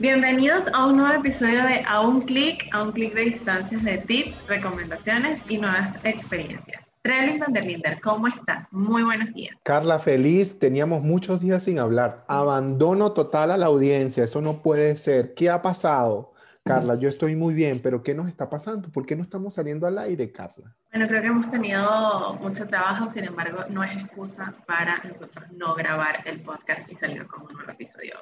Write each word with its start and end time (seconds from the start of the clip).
Bienvenidos 0.00 0.66
a 0.72 0.86
un 0.86 0.96
nuevo 0.96 1.14
episodio 1.14 1.62
de 1.62 1.84
A 1.86 2.00
un 2.00 2.22
clic, 2.22 2.66
a 2.72 2.82
un 2.82 2.90
clic 2.90 3.12
de 3.12 3.20
distancias 3.20 3.84
de 3.84 3.98
tips, 3.98 4.48
recomendaciones 4.48 5.42
y 5.46 5.58
nuevas 5.58 6.02
experiencias. 6.06 6.90
Trevin 7.02 7.38
van 7.38 7.52
der 7.52 7.66
Linder, 7.66 8.00
¿cómo 8.00 8.26
estás? 8.26 8.72
Muy 8.72 9.02
buenos 9.02 9.30
días. 9.34 9.54
Carla, 9.62 9.98
feliz. 9.98 10.58
Teníamos 10.58 11.02
muchos 11.02 11.42
días 11.42 11.64
sin 11.64 11.78
hablar. 11.78 12.24
Abandono 12.28 13.12
total 13.12 13.50
a 13.50 13.58
la 13.58 13.66
audiencia. 13.66 14.24
Eso 14.24 14.40
no 14.40 14.62
puede 14.62 14.96
ser. 14.96 15.34
¿Qué 15.34 15.50
ha 15.50 15.60
pasado? 15.60 16.32
Carla, 16.64 16.94
yo 16.94 17.10
estoy 17.10 17.36
muy 17.36 17.52
bien, 17.52 17.82
pero 17.82 18.02
¿qué 18.02 18.14
nos 18.14 18.26
está 18.26 18.48
pasando? 18.48 18.88
¿Por 18.88 19.04
qué 19.04 19.16
no 19.16 19.22
estamos 19.22 19.52
saliendo 19.52 19.86
al 19.86 19.98
aire, 19.98 20.32
Carla? 20.32 20.74
Bueno, 20.90 21.08
creo 21.08 21.20
que 21.20 21.28
hemos 21.28 21.50
tenido 21.50 22.38
mucho 22.40 22.66
trabajo, 22.66 23.10
sin 23.10 23.24
embargo, 23.24 23.64
no 23.68 23.84
es 23.84 23.92
excusa 23.98 24.54
para 24.66 24.96
nosotros 25.04 25.44
no 25.52 25.74
grabar 25.74 26.22
el 26.24 26.40
podcast 26.40 26.90
y 26.90 26.96
salir 26.96 27.26
con 27.26 27.42
un 27.42 27.52
nuevo 27.52 27.70
episodio 27.70 28.14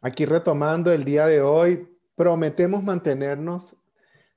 Aquí 0.00 0.26
retomando 0.26 0.92
el 0.92 1.04
día 1.04 1.26
de 1.26 1.42
hoy, 1.42 1.88
prometemos 2.14 2.84
mantenernos 2.84 3.84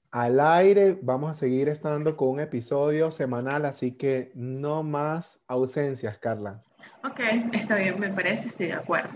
al 0.10 0.40
aire. 0.40 0.98
Vamos 1.04 1.30
a 1.30 1.34
seguir 1.36 1.70
estando 1.70 2.18
con 2.18 2.30
un 2.30 2.40
episodio 2.40 3.12
semanal, 3.12 3.66
así 3.66 3.96
que 3.96 4.32
no 4.34 4.82
más 4.82 5.46
ausencias, 5.48 6.18
Carla. 6.18 6.64
Ok, 7.04 7.20
está 7.54 7.76
bien, 7.76 8.00
me 8.00 8.10
parece, 8.10 8.48
estoy 8.48 8.68
de 8.68 8.74
acuerdo. 8.74 9.12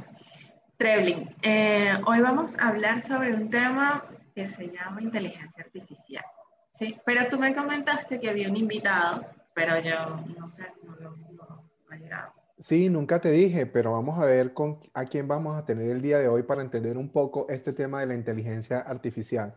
Trebling, 0.78 1.30
eh, 1.42 1.94
hoy 2.06 2.22
vamos 2.22 2.60
a 2.60 2.68
hablar 2.68 3.02
sobre 3.02 3.34
un 3.34 3.50
tema 3.50 4.06
que 4.36 4.46
se 4.48 4.68
llama 4.68 5.02
inteligencia 5.02 5.64
artificial. 5.64 6.26
Sí, 6.72 6.96
pero 7.06 7.28
tú 7.28 7.40
me 7.40 7.56
comentaste 7.56 8.20
que 8.20 8.30
había 8.30 8.50
un 8.50 8.58
invitado, 8.58 9.26
pero 9.56 9.80
yo 9.80 10.24
no 10.38 10.48
sé, 10.50 10.68
no, 10.84 10.96
no, 10.98 11.16
no 11.32 11.66
ha 11.90 11.96
llegado. 11.96 12.45
Sí, 12.58 12.88
nunca 12.88 13.20
te 13.20 13.32
dije, 13.32 13.66
pero 13.66 13.92
vamos 13.92 14.18
a 14.18 14.26
ver 14.26 14.54
con, 14.54 14.80
a 14.94 15.06
quién 15.06 15.28
vamos 15.28 15.56
a 15.56 15.66
tener 15.66 15.90
el 15.90 16.02
día 16.02 16.20
de 16.20 16.30
hoy 16.30 16.44
para 16.44 16.62
entender 16.62 16.98
un 16.98 17.10
poco 17.10 17.48
este 17.50 17.74
tema 17.74 18.00
de 18.00 18.08
la 18.08 18.16
inteligencia 18.16 18.80
artificial. 18.80 19.54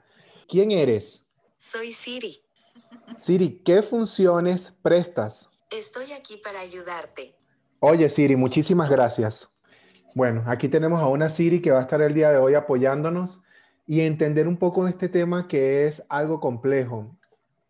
¿Quién 0.48 0.72
eres? 0.72 1.24
Soy 1.56 1.92
Siri. 1.92 2.42
Siri, 3.16 3.62
¿qué 3.64 3.82
funciones 3.82 4.72
prestas? 4.82 5.48
Estoy 5.70 6.10
aquí 6.12 6.38
para 6.38 6.58
ayudarte. 6.58 7.36
Oye, 7.78 8.08
Siri, 8.08 8.34
muchísimas 8.34 8.91
gracias. 8.91 9.48
Bueno, 10.14 10.42
aquí 10.48 10.69
tenemos 10.69 11.00
a 11.00 11.06
una 11.06 11.28
Siri 11.28 11.62
que 11.62 11.70
va 11.70 11.78
a 11.78 11.82
estar 11.82 12.02
el 12.02 12.14
día 12.14 12.32
de 12.32 12.38
hoy 12.38 12.54
apoyándonos 12.54 13.44
y 13.86 14.00
entender 14.00 14.48
un 14.48 14.56
poco 14.56 14.84
de 14.84 14.91
este 14.91 15.08
tema 15.08 15.46
que 15.46 15.86
es 15.86 16.04
algo 16.08 16.41
complejo. 16.41 17.16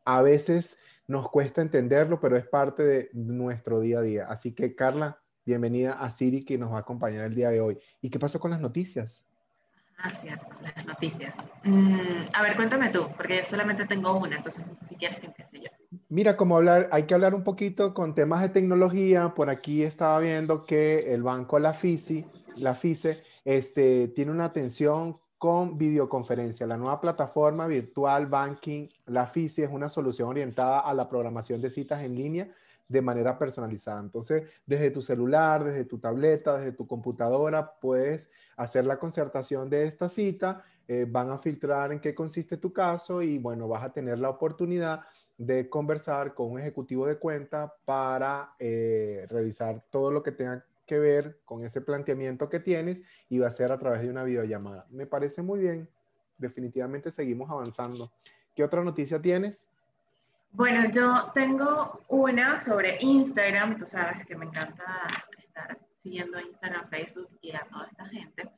A 0.06 0.23
veces 0.23 0.81
nos 1.09 1.31
cuesta 1.31 1.62
entenderlo, 1.62 2.20
pero 2.20 2.37
es 2.37 2.47
parte 2.47 2.84
de 2.84 3.11
nuestro 3.14 3.81
día 3.81 3.98
a 3.98 4.03
día. 4.03 4.27
Así 4.28 4.55
que, 4.55 4.75
Carla, 4.75 5.19
bienvenida 5.45 5.95
a 5.95 6.11
Siri 6.11 6.45
que 6.45 6.59
nos 6.59 6.70
va 6.70 6.77
a 6.77 6.81
acompañar 6.81 7.25
el 7.25 7.34
día 7.34 7.50
de 7.50 7.62
hoy. 7.62 7.78
¿Y 8.03 8.11
qué 8.11 8.19
pasó 8.19 8.39
con 8.39 8.50
las 8.50 8.61
noticias? 8.61 9.25
Ah, 9.97 10.12
cierto, 10.12 10.47
las 10.62 10.87
noticias. 10.87 11.37
Mm, 11.65 12.27
a 12.34 12.42
ver, 12.42 12.56
cuéntame 12.56 12.91
tú, 12.91 13.09
porque 13.17 13.39
yo 13.39 13.45
solamente 13.45 13.87
tengo 13.87 14.17
una, 14.17 14.37
entonces 14.37 14.65
no 14.67 14.75
sé 14.75 14.84
si 14.84 14.97
quieres 14.97 15.19
que 15.19 15.27
empiece 15.27 15.61
yo. 15.61 15.70
Mira, 16.11 16.37
como 16.37 16.59
hablar, 16.59 16.91
hay 16.92 17.05
que 17.05 17.15
hablar 17.15 17.34
un 17.34 17.43
poquito 17.43 17.95
con 17.95 18.15
temas 18.15 18.43
de 18.43 18.50
tecnología. 18.50 19.34
Por 19.34 19.48
aquí 19.48 19.83
estaba 19.83 20.20
viendo 20.20 20.67
que 20.67 21.15
el 21.15 21.22
banco 21.22 21.59
La 21.59 21.72
FICI, 21.72 22.27
la 22.56 22.75
FICE, 22.75 23.22
este, 23.47 24.09
tiene 24.09 24.31
una 24.31 24.45
atención 24.45 25.19
con 25.39 25.78
videoconferencia. 25.78 26.67
La 26.67 26.77
nueva 26.77 27.00
plataforma 27.00 27.67
virtual 27.67 28.27
Banking, 28.27 28.89
la 29.06 29.27
FICI, 29.27 29.62
es 29.62 29.70
una 29.70 29.89
solución 29.89 30.28
orientada 30.28 30.81
a 30.81 30.92
la 30.92 31.08
programación 31.08 31.61
de 31.61 31.70
citas 31.70 32.03
en 32.03 32.14
línea 32.17 32.48
de 32.89 33.03
manera 33.03 33.39
personalizada. 33.39 34.00
Entonces, 34.00 34.50
desde 34.66 34.91
tu 34.91 35.00
celular, 35.00 35.62
desde 35.62 35.84
tu 35.84 35.98
tableta, 35.98 36.59
desde 36.59 36.72
tu 36.72 36.86
computadora, 36.86 37.75
puedes 37.78 38.31
hacer 38.56 38.86
la 38.86 38.98
concertación 38.98 39.69
de 39.70 39.84
esta 39.84 40.09
cita, 40.09 40.64
eh, 40.89 41.06
van 41.09 41.31
a 41.31 41.39
filtrar 41.39 41.92
en 41.92 42.00
qué 42.00 42.14
consiste 42.14 42.56
tu 42.56 42.72
caso 42.72 43.22
y 43.22 43.38
bueno, 43.38 43.69
vas 43.69 43.84
a 43.84 43.93
tener 43.93 44.19
la 44.19 44.31
oportunidad 44.31 45.03
de 45.37 45.69
conversar 45.69 46.34
con 46.34 46.50
un 46.50 46.59
ejecutivo 46.59 47.06
de 47.06 47.19
cuenta 47.19 47.72
para 47.84 48.54
eh, 48.59 49.27
revisar 49.28 49.84
todo 49.91 50.10
lo 50.10 50.22
que 50.22 50.32
tenga 50.32 50.65
que 50.88 50.99
ver 50.99 51.38
con 51.44 51.65
ese 51.65 51.81
planteamiento 51.81 52.49
que 52.49 52.59
tienes 52.59 53.04
y 53.28 53.38
va 53.38 53.47
a 53.47 53.53
ser 53.53 53.71
a 53.71 53.78
través 53.78 54.03
de 54.03 54.10
una 54.10 54.25
videollamada. 54.25 54.87
Me 54.91 55.06
parece 55.06 55.43
muy 55.43 55.60
bien. 55.60 55.88
Definitivamente 56.37 57.12
seguimos 57.12 57.49
avanzando. 57.50 58.10
¿Qué 58.56 58.65
otra 58.65 58.82
noticia 58.82 59.22
tienes? 59.22 59.69
Bueno, 60.50 60.91
yo 60.91 61.31
tengo 61.34 62.04
una 62.09 62.56
sobre 62.56 62.97
Instagram. 63.00 63.78
Tú 63.78 63.87
sabes 63.87 64.25
que 64.25 64.34
me 64.34 64.47
encanta 64.47 65.06
estar 65.38 65.78
siguiendo 66.03 66.41
Instagram, 66.41 66.88
Facebook 66.88 67.28
y 67.43 67.53
a 67.53 67.66
toda 67.71 67.87
esta 67.87 68.06
gente. 68.06 68.50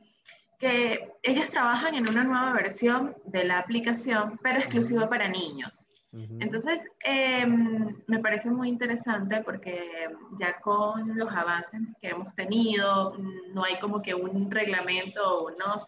Que 0.59 1.13
ellos 1.23 1.51
trabajan 1.51 1.95
en 1.95 2.09
una 2.09 2.23
nueva 2.23 2.53
versión 2.53 3.17
de 3.25 3.45
la 3.45 3.59
aplicación, 3.59 4.39
pero 4.43 4.61
exclusiva 4.61 5.09
para 5.09 5.29
niños. 5.29 5.87
Entonces, 6.13 6.91
em, 7.05 8.03
me 8.09 8.19
parece 8.19 8.51
muy 8.51 8.69
interesante 8.69 9.43
porque 9.45 10.09
ya 10.41 10.59
con 10.61 11.17
los 11.17 11.33
avances 11.33 11.81
que 12.01 12.09
hemos 12.09 12.35
tenido, 12.35 13.17
no 13.55 13.63
hay 13.63 13.79
como 13.79 14.03
que 14.03 14.15
un 14.15 14.51
reglamento 14.51 15.23
o 15.23 15.55
unos 15.55 15.87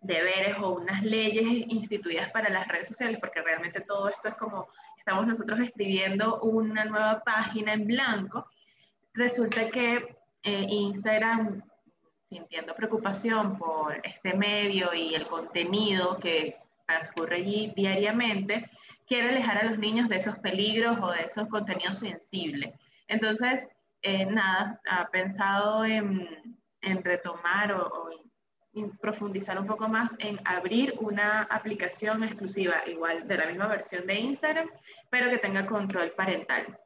deberes 0.00 0.56
o 0.60 0.70
unas 0.70 1.04
leyes 1.04 1.44
instituidas 1.68 2.30
para 2.32 2.50
las 2.50 2.66
redes 2.66 2.88
sociales, 2.88 3.18
porque 3.20 3.40
realmente 3.42 3.80
todo 3.80 4.08
esto 4.08 4.28
es 4.28 4.34
como 4.34 4.68
estamos 4.98 5.26
nosotros 5.26 5.60
escribiendo 5.60 6.40
una 6.40 6.84
nueva 6.84 7.22
página 7.24 7.74
en 7.74 7.86
blanco. 7.86 8.46
Resulta 9.14 9.68
que 9.70 10.16
eh, 10.42 10.66
Instagram, 10.68 11.62
sintiendo 12.22 12.74
preocupación 12.74 13.56
por 13.56 14.00
este 14.04 14.34
medio 14.34 14.92
y 14.94 15.14
el 15.14 15.26
contenido 15.26 16.18
que 16.18 16.56
transcurre 16.86 17.36
allí 17.36 17.72
diariamente, 17.76 18.70
quiere 19.08 19.30
alejar 19.30 19.58
a 19.58 19.70
los 19.70 19.78
niños 19.78 20.08
de 20.08 20.16
esos 20.16 20.38
peligros 20.38 20.98
o 21.00 21.10
de 21.10 21.22
esos 21.22 21.48
contenidos 21.48 21.98
sensibles. 21.98 22.74
Entonces, 23.08 23.68
eh, 24.02 24.26
nada, 24.26 24.80
ha 24.88 25.08
pensado 25.08 25.84
en, 25.84 26.28
retomar 27.02 27.72
o, 27.72 28.10
profundizar 29.00 29.58
un 29.58 29.66
poco 29.66 29.88
más 29.88 30.14
en 30.20 30.38
abrir 30.44 30.94
una 31.00 31.42
aplicación 31.42 32.22
exclusiva, 32.22 32.82
igual 32.86 33.26
de 33.26 33.36
la 33.36 33.46
misma 33.46 33.66
versión 33.66 34.06
de 34.06 34.14
Instagram, 34.14 34.70
pero 35.10 35.30
que 35.30 35.38
tenga 35.38 35.66
control 35.66 36.12
parental. 36.12 36.78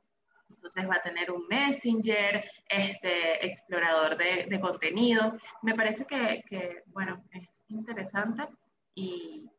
Entonces 0.49 0.89
va 0.89 0.95
a 0.95 1.03
tener 1.03 1.31
un 1.31 1.47
Messenger, 1.49 2.45
este 2.69 3.45
explorador 3.45 4.17
de, 4.17 4.61
contenido. 4.61 5.37
Me 5.61 5.75
parece 5.75 6.07
que, 6.07 6.43
que, 6.49 6.83
bueno, 6.87 7.23
es 7.33 7.63
interesante 7.69 8.49
y, 8.95 9.51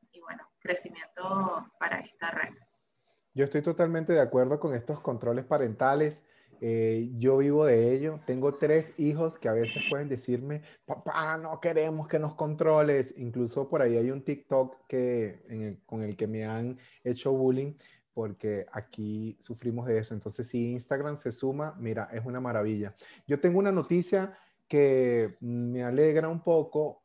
crecimiento 0.64 1.68
para 1.78 2.00
esta 2.00 2.32
red. 2.32 2.56
Yo 3.36 3.44
estoy 3.44 3.62
totalmente 3.62 4.14
de 4.14 4.22
acuerdo 4.22 4.60
con 4.60 4.74
estos 4.74 5.00
controles 5.02 5.46
parentales. 5.46 6.28
Eh, 6.62 7.12
yo 7.18 7.38
vivo 7.38 7.66
de 7.66 7.94
ello. 7.94 8.22
Tengo 8.26 8.56
tres 8.56 9.00
hijos 9.00 9.38
que 9.38 9.50
a 9.50 9.54
veces 9.54 9.84
pueden 9.90 10.08
decirme, 10.08 10.62
papá, 10.86 11.38
no 11.38 11.60
queremos 11.60 12.08
que 12.08 12.20
nos 12.20 12.36
controles. 12.36 13.18
Incluso 13.18 13.68
por 13.68 13.82
ahí 13.82 13.98
hay 13.98 14.12
un 14.12 14.24
TikTok 14.24 14.88
que, 14.88 15.80
con 15.86 16.04
el 16.04 16.16
que 16.16 16.28
me 16.28 16.46
han 16.46 16.78
hecho 17.04 17.34
bullying 17.34 17.74
porque 18.14 18.66
aquí 18.72 19.36
sufrimos 19.40 19.88
de 19.88 19.98
eso. 19.98 20.14
Entonces, 20.14 20.48
si 20.48 20.72
Instagram 20.72 21.16
se 21.16 21.32
suma, 21.32 21.76
mira, 21.80 22.10
es 22.14 22.24
una 22.24 22.40
maravilla. 22.40 22.96
Yo 23.28 23.40
tengo 23.40 23.60
una 23.60 23.72
noticia 23.72 24.38
que 24.68 25.38
me 25.42 25.84
alegra 25.84 26.30
un 26.30 26.44
poco 26.44 27.03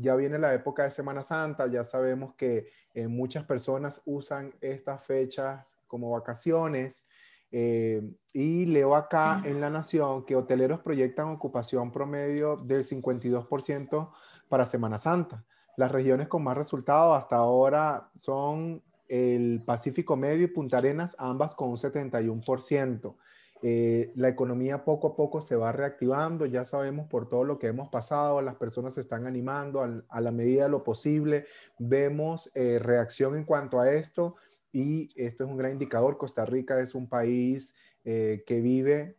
ya 0.00 0.16
viene 0.16 0.38
la 0.38 0.54
época 0.54 0.84
de 0.84 0.90
Semana 0.90 1.22
Santa, 1.22 1.66
ya 1.66 1.84
sabemos 1.84 2.34
que 2.34 2.70
eh, 2.94 3.06
muchas 3.06 3.44
personas 3.44 4.02
usan 4.06 4.52
estas 4.60 5.04
fechas 5.04 5.76
como 5.86 6.10
vacaciones. 6.10 7.06
Eh, 7.52 8.02
y 8.32 8.66
leo 8.66 8.94
acá 8.94 9.42
en 9.44 9.60
La 9.60 9.70
Nación 9.70 10.24
que 10.24 10.36
hoteleros 10.36 10.80
proyectan 10.80 11.28
ocupación 11.28 11.90
promedio 11.90 12.56
del 12.56 12.84
52% 12.84 14.10
para 14.48 14.66
Semana 14.66 14.98
Santa. 14.98 15.44
Las 15.76 15.90
regiones 15.90 16.28
con 16.28 16.44
más 16.44 16.56
resultados 16.56 17.18
hasta 17.18 17.36
ahora 17.36 18.10
son 18.14 18.82
el 19.08 19.62
Pacífico 19.66 20.16
Medio 20.16 20.44
y 20.44 20.48
Punta 20.48 20.78
Arenas, 20.78 21.16
ambas 21.18 21.54
con 21.54 21.70
un 21.70 21.76
71%. 21.76 23.16
Eh, 23.62 24.10
la 24.14 24.28
economía 24.28 24.84
poco 24.84 25.08
a 25.08 25.16
poco 25.16 25.42
se 25.42 25.54
va 25.54 25.70
reactivando, 25.70 26.46
ya 26.46 26.64
sabemos 26.64 27.06
por 27.08 27.28
todo 27.28 27.44
lo 27.44 27.58
que 27.58 27.66
hemos 27.66 27.90
pasado, 27.90 28.40
las 28.40 28.56
personas 28.56 28.94
se 28.94 29.02
están 29.02 29.26
animando 29.26 29.82
a, 29.82 30.20
la 30.20 30.30
medida 30.30 30.64
de 30.64 30.70
lo 30.70 30.82
posible, 30.82 31.44
vemos 31.78 32.50
eh, 32.54 32.78
reacción 32.78 33.36
en 33.36 33.44
cuanto 33.44 33.78
a 33.78 33.92
esto 33.92 34.36
y 34.72 35.08
esto 35.14 35.44
es 35.44 35.50
un 35.50 35.58
gran 35.58 35.72
indicador. 35.72 36.16
Costa 36.16 36.46
Rica 36.46 36.80
es 36.80 36.94
un 36.94 37.06
país 37.06 37.74
eh, 38.04 38.44
que 38.46 38.60
vive 38.62 39.16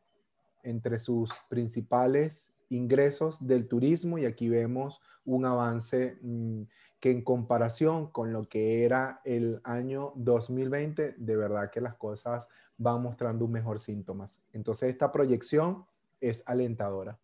entre 0.64 0.98
sus 0.98 1.32
principales 1.48 2.52
ingresos 2.70 3.46
del 3.46 3.68
turismo 3.68 4.18
y 4.18 4.26
aquí 4.26 4.50
vemos 4.50 5.02
un 5.24 5.46
avance 5.46 6.18
mm, 6.22 6.64
que 7.01 7.09
en 7.09 7.24
comparación 7.24 8.12
con 8.12 8.31
lo 8.31 8.48
que 8.48 8.86
era 8.86 9.21
el 9.25 9.59
año 9.63 10.13
2020, 10.15 11.15
de 11.18 11.36
verdad 11.36 11.71
que 11.71 11.81
las 11.81 11.95
cosas 11.95 12.48
va 12.83 12.98
mostrando 12.98 13.44
un 13.45 13.51
mejor 13.51 13.80
síntomas. 13.80 14.44
Entonces 14.53 14.89
esta 14.89 15.12
proyección 15.12 15.86
es 16.21 16.44
alentadora. 16.45 17.18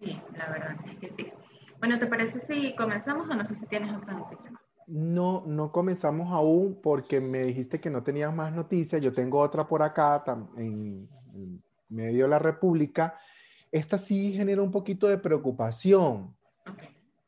Sí, 0.00 0.22
la 0.36 0.48
verdad 0.48 0.76
es 0.86 0.98
que 0.98 1.10
sí. 1.10 1.32
Bueno, 1.80 1.98
¿te 1.98 2.06
parece 2.06 2.38
si 2.38 2.74
comenzamos 2.76 3.28
o 3.28 3.34
no 3.34 3.44
sé 3.44 3.56
si 3.56 3.66
tienes 3.66 3.94
otra 3.96 4.14
noticia 4.14 4.46
No, 4.86 5.42
no 5.44 5.72
comenzamos 5.72 6.32
aún 6.32 6.78
porque 6.80 7.20
me 7.20 7.40
dijiste 7.40 7.80
que 7.80 7.90
no 7.90 8.04
tenías 8.04 8.32
más 8.32 8.52
noticias. 8.52 9.02
Yo 9.02 9.12
tengo 9.12 9.40
otra 9.40 9.66
por 9.66 9.82
acá 9.82 10.22
en, 10.56 11.08
medio 11.88 12.24
de 12.24 12.30
la 12.30 12.38
República. 12.38 13.16
Esta 13.72 13.98
sí 13.98 14.32
genera 14.32 14.62
un 14.62 14.70
poquito 14.70 15.08
de 15.08 15.18
preocupación. 15.18 16.32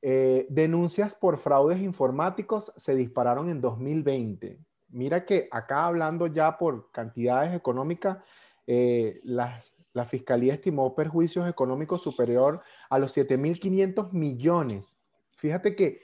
Eh, 0.03 0.47
denuncias 0.49 1.15
por 1.15 1.37
fraudes 1.37 1.81
informáticos 1.81 2.73
se 2.77 2.95
dispararon 2.95 3.51
en 3.51 3.61
2020. 3.61 4.59
Mira 4.89 5.25
que 5.25 5.49
acá 5.51 5.85
hablando 5.85 6.27
ya 6.27 6.57
por 6.57 6.91
cantidades 6.91 7.55
económicas, 7.55 8.19
eh, 8.67 9.21
la 9.23 10.05
Fiscalía 10.07 10.55
estimó 10.55 10.95
perjuicios 10.95 11.49
económicos 11.49 12.03
superior 12.03 12.63
a 12.89 12.99
los 12.99 13.17
7.500 13.17 14.13
millones. 14.13 14.97
Fíjate 15.37 15.77
que 15.77 16.01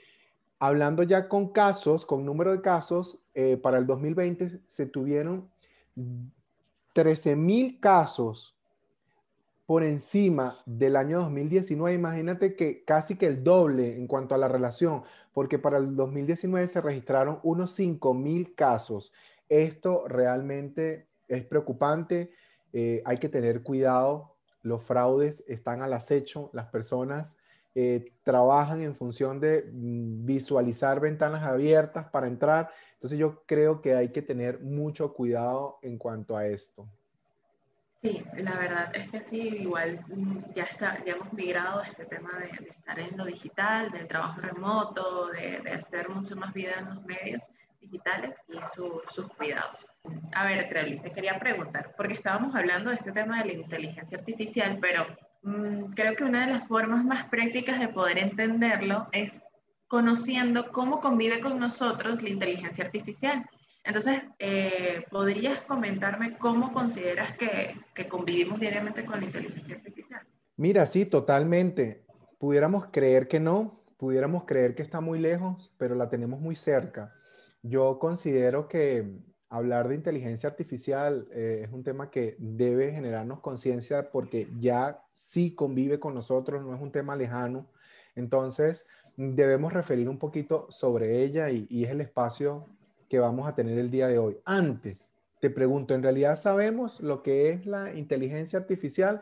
hablando 0.59 1.03
ya 1.03 1.27
con 1.27 1.51
casos, 1.51 2.05
con 2.05 2.25
número 2.25 2.51
de 2.51 2.61
casos, 2.61 3.23
eh, 3.33 3.57
para 3.57 3.77
el 3.77 3.85
2020 3.85 4.61
se 4.67 4.85
tuvieron 4.87 5.49
13.000 6.93 7.79
casos 7.79 8.56
por 9.67 9.83
encima 9.83 10.63
del 10.65 10.95
año 10.95 11.19
2019. 11.19 11.93
Imagínate 11.93 12.55
que 12.55 12.85
casi 12.85 13.17
que 13.17 13.27
el 13.27 13.43
doble 13.43 13.97
en 13.97 14.07
cuanto 14.07 14.33
a 14.33 14.37
la 14.37 14.47
relación, 14.47 15.03
porque 15.33 15.59
para 15.59 15.77
el 15.77 15.93
2019 15.95 16.67
se 16.67 16.81
registraron 16.81 17.39
unos 17.43 17.71
5 17.71 18.13
mil 18.13 18.55
casos. 18.55 19.11
Esto 19.49 20.07
realmente 20.07 21.09
es 21.27 21.43
preocupante. 21.43 22.31
Eh, 22.71 23.03
hay 23.05 23.17
que 23.17 23.27
tener 23.27 23.61
cuidado. 23.61 24.37
Los 24.63 24.83
fraudes 24.83 25.43
están 25.49 25.81
al 25.81 25.91
acecho. 25.91 26.49
Las 26.53 26.67
personas 26.67 27.39
eh, 27.75 28.13
trabajan 28.23 28.81
en 28.81 28.95
función 28.95 29.41
de 29.41 29.69
mm, 29.69 30.25
visualizar 30.25 31.01
ventanas 31.01 31.43
abiertas 31.43 32.07
para 32.09 32.27
entrar. 32.27 32.69
Entonces 32.93 33.19
yo 33.19 33.43
creo 33.45 33.81
que 33.81 33.95
hay 33.95 34.13
que 34.13 34.21
tener 34.21 34.61
mucho 34.61 35.13
cuidado 35.13 35.77
en 35.81 35.97
cuanto 35.97 36.37
a 36.37 36.47
esto. 36.47 36.87
Sí, 37.99 38.23
la 38.35 38.55
verdad 38.55 38.95
es 38.95 39.09
que 39.09 39.21
sí, 39.21 39.39
igual 39.59 39.99
mm, 40.07 40.53
ya, 40.55 40.65
está, 40.65 41.03
ya 41.03 41.13
hemos 41.13 41.33
migrado 41.33 41.79
a 41.79 41.87
este 41.87 42.05
tema 42.05 42.29
de, 42.39 42.69
estar 42.69 42.99
en 42.99 43.17
lo 43.17 43.25
digital, 43.25 43.89
del 43.89 44.07
trabajo 44.07 44.39
remoto, 44.39 45.27
de, 45.29 45.57
hacer 45.71 46.07
mucho 46.09 46.35
más 46.35 46.53
vida 46.53 46.73
en 46.77 46.89
los 46.89 47.03
medios 47.05 47.49
digitales 47.81 48.39
y 48.49 48.59
sus 48.75 49.27
cuidados. 49.35 49.89
A 50.33 50.45
ver, 50.45 50.69
Trelly, 50.69 50.99
te 50.99 51.11
quería 51.11 51.39
preguntar, 51.39 51.95
porque 51.97 52.13
estábamos 52.13 52.55
hablando 52.55 52.91
de 52.91 52.97
este 52.97 53.11
tema 53.11 53.41
de 53.41 53.45
la 53.45 53.53
inteligencia 53.53 54.19
artificial, 54.19 54.77
pero 54.79 55.07
mm, 55.41 55.93
creo 55.93 56.15
que 56.15 56.23
una 56.23 56.45
de 56.45 56.53
las 56.53 56.67
formas 56.67 57.03
más 57.03 57.25
prácticas 57.29 57.79
de 57.79 57.87
poder 57.87 58.19
entenderlo 58.19 59.07
es 59.11 59.41
conociendo 59.87 60.71
cómo 60.71 60.99
convive 60.99 61.39
con 61.39 61.57
nosotros 61.57 62.21
la 62.21 62.29
inteligencia 62.29 62.83
artificial. 62.83 63.49
Entonces, 63.87 64.21
eh, 64.37 65.05
¿podrías 65.09 65.63
comentarme 65.63 66.37
cómo 66.37 66.73
consideras 66.73 67.37
que, 67.37 67.73
que 67.93 68.09
convivimos 68.09 68.59
diariamente 68.59 69.05
con 69.05 69.21
la 69.21 69.25
inteligencia 69.27 69.75
artificial? 69.75 70.27
Mira, 70.57 70.85
sí, 70.85 71.05
totalmente. 71.05 72.03
Pudiéramos 72.37 72.87
creer 72.91 73.29
que 73.29 73.39
no, 73.39 73.81
pudiéramos 73.95 74.43
creer 74.43 74.75
que 74.75 74.83
está 74.83 74.99
muy 74.99 75.19
lejos, 75.19 75.73
pero 75.77 75.95
la 75.95 76.09
tenemos 76.09 76.41
muy 76.41 76.53
cerca. 76.57 77.13
Yo 77.63 77.97
considero 77.97 78.67
que 78.67 79.09
hablar 79.47 79.87
de 79.87 79.95
inteligencia 79.95 80.49
artificial 80.49 81.25
eh, 81.31 81.61
es 81.63 81.71
un 81.71 81.83
tema 81.83 82.11
que 82.11 82.35
debe 82.39 82.91
generarnos 82.91 83.39
conciencia 83.39 84.11
porque 84.11 84.49
ya 84.59 85.01
sí 85.13 85.55
convive 85.55 85.97
con 85.97 86.13
nosotros, 86.13 86.61
no 86.61 86.75
es 86.75 86.81
un 86.81 86.91
tema 86.91 87.15
lejano. 87.15 87.71
Entonces, 88.15 88.85
debemos 89.15 89.71
referir 89.71 90.09
un 90.09 90.19
poquito 90.19 90.67
sobre 90.71 91.23
ella 91.23 91.49
y, 91.51 91.67
y 91.69 91.85
es 91.85 91.91
el 91.91 92.01
espacio 92.01 92.67
que 93.09 93.19
vamos 93.19 93.47
a 93.47 93.55
tener 93.55 93.77
el 93.77 93.91
día 93.91 94.07
de 94.07 94.17
hoy. 94.17 94.37
Antes, 94.45 95.13
te 95.39 95.49
pregunto, 95.49 95.93
¿en 95.93 96.03
realidad 96.03 96.37
sabemos 96.37 96.99
lo 97.01 97.21
que 97.21 97.49
es 97.49 97.65
la 97.65 97.93
inteligencia 97.93 98.59
artificial? 98.59 99.21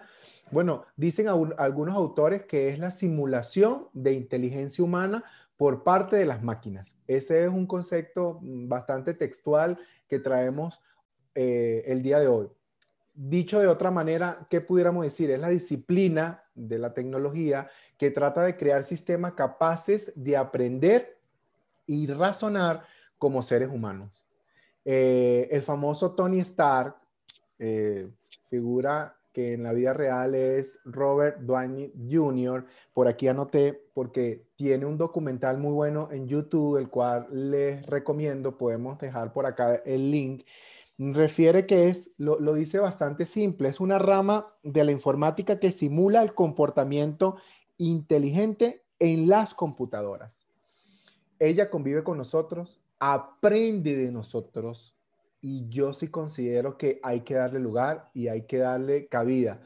Bueno, 0.52 0.86
dicen 0.96 1.28
algunos 1.58 1.96
autores 1.96 2.44
que 2.46 2.70
es 2.70 2.80
la 2.80 2.92
simulación 2.92 3.88
de 3.94 4.14
inteligencia 4.14 4.84
humana 4.84 5.24
por 5.58 5.84
parte 5.84 6.16
de 6.16 6.26
las 6.26 6.44
máquinas. 6.44 6.98
Ese 7.08 7.46
es 7.46 7.52
un 7.52 7.66
concepto 7.66 8.40
mm, 8.42 8.68
bastante 8.68 9.14
textual 9.14 9.78
que 10.08 10.20
traemos 10.20 10.82
eh, 11.34 11.84
el 11.88 12.02
día 12.02 12.20
de 12.20 12.28
hoy. 12.28 12.48
Dicho 13.14 13.60
de 13.60 13.68
otra 13.68 13.92
manera, 13.92 14.46
¿qué 14.50 14.62
pudiéramos 14.62 15.04
decir? 15.04 15.32
Es 15.32 15.40
la 15.40 15.50
disciplina 15.50 16.44
de 16.54 16.80
la 16.80 16.94
tecnología 16.94 17.70
que 17.98 18.12
trata 18.12 18.44
de 18.44 18.58
crear 18.58 18.84
sistemas 18.84 19.34
capaces 19.34 20.12
de 20.16 20.36
aprender 20.36 21.18
y 21.88 22.08
razonar 22.08 22.84
como 23.26 23.42
seres 23.42 23.70
humanos. 23.72 24.24
Eh, 24.86 25.48
el 25.50 25.64
famoso 25.64 26.14
Tony 26.14 26.42
Stark, 26.42 26.96
eh, 27.58 28.08
figura 28.44 29.18
que 29.34 29.54
en 29.54 29.64
la 29.64 29.74
vida 29.74 29.94
real 29.94 30.36
es 30.36 30.80
Robert 30.86 31.40
Downey 31.40 31.92
Jr., 32.08 32.68
por 32.94 33.08
aquí 33.08 33.28
anoté 33.28 33.74
porque 33.96 34.46
tiene 34.56 34.86
un 34.86 35.00
documental 35.00 35.58
muy 35.58 35.74
bueno 35.74 36.10
en 36.12 36.28
YouTube, 36.28 36.78
el 36.78 36.88
cual 36.88 37.26
les 37.32 37.84
recomiendo, 37.88 38.60
podemos 38.60 39.00
dejar 39.00 39.34
por 39.34 39.48
acá 39.48 39.74
el 39.74 40.12
link. 40.12 40.44
Refiere 41.00 41.66
que 41.66 41.88
es, 41.88 42.14
lo, 42.20 42.40
lo 42.40 42.54
dice 42.54 42.78
bastante 42.78 43.26
simple, 43.26 43.70
es 43.70 43.80
una 43.80 43.98
rama 43.98 44.54
de 44.62 44.84
la 44.84 44.92
informática 44.92 45.60
que 45.60 45.72
simula 45.72 46.22
el 46.22 46.36
comportamiento 46.36 47.38
inteligente 47.80 48.84
en 49.00 49.28
las 49.30 49.56
computadoras. 49.56 50.46
Ella 51.40 51.72
convive 51.72 52.04
con 52.04 52.20
nosotros, 52.20 52.85
aprende 53.00 53.96
de 53.96 54.12
nosotros 54.12 54.96
y 55.42 55.68
yo 55.70 55.94
sí 55.94 56.08
considero 56.08 56.78
que 56.78 57.00
hay 57.04 57.22
que 57.22 57.36
darle 57.36 57.60
lugar 57.60 58.10
y 58.14 58.30
hay 58.30 58.44
que 58.44 58.58
darle 58.58 59.08
cabida. 59.08 59.62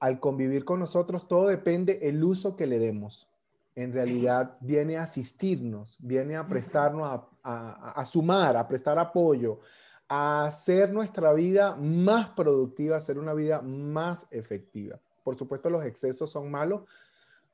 Al 0.00 0.18
convivir 0.18 0.64
con 0.64 0.80
nosotros 0.80 1.28
todo 1.28 1.48
depende 1.48 1.98
el 2.02 2.24
uso 2.24 2.56
que 2.56 2.66
le 2.66 2.78
demos. 2.78 3.28
En 3.74 3.92
realidad 3.92 4.56
viene 4.60 4.96
a 4.96 5.04
asistirnos, 5.04 5.96
viene 5.98 6.36
a 6.36 6.46
prestarnos, 6.46 7.22
a, 7.42 8.04
sumar, 8.04 8.56
a 8.56 8.66
prestar 8.66 8.98
apoyo, 8.98 9.60
a 10.08 10.46
hacer 10.46 10.92
nuestra 10.92 11.32
vida 11.32 11.76
más 11.76 12.28
productiva, 12.30 12.96
hacer 12.96 13.18
una 13.18 13.34
vida 13.34 13.62
más 13.62 14.26
efectiva. 14.30 14.98
Por 15.22 15.36
supuesto, 15.36 15.70
los 15.70 15.84
excesos 15.84 16.30
son 16.30 16.50
malos, 16.50 16.82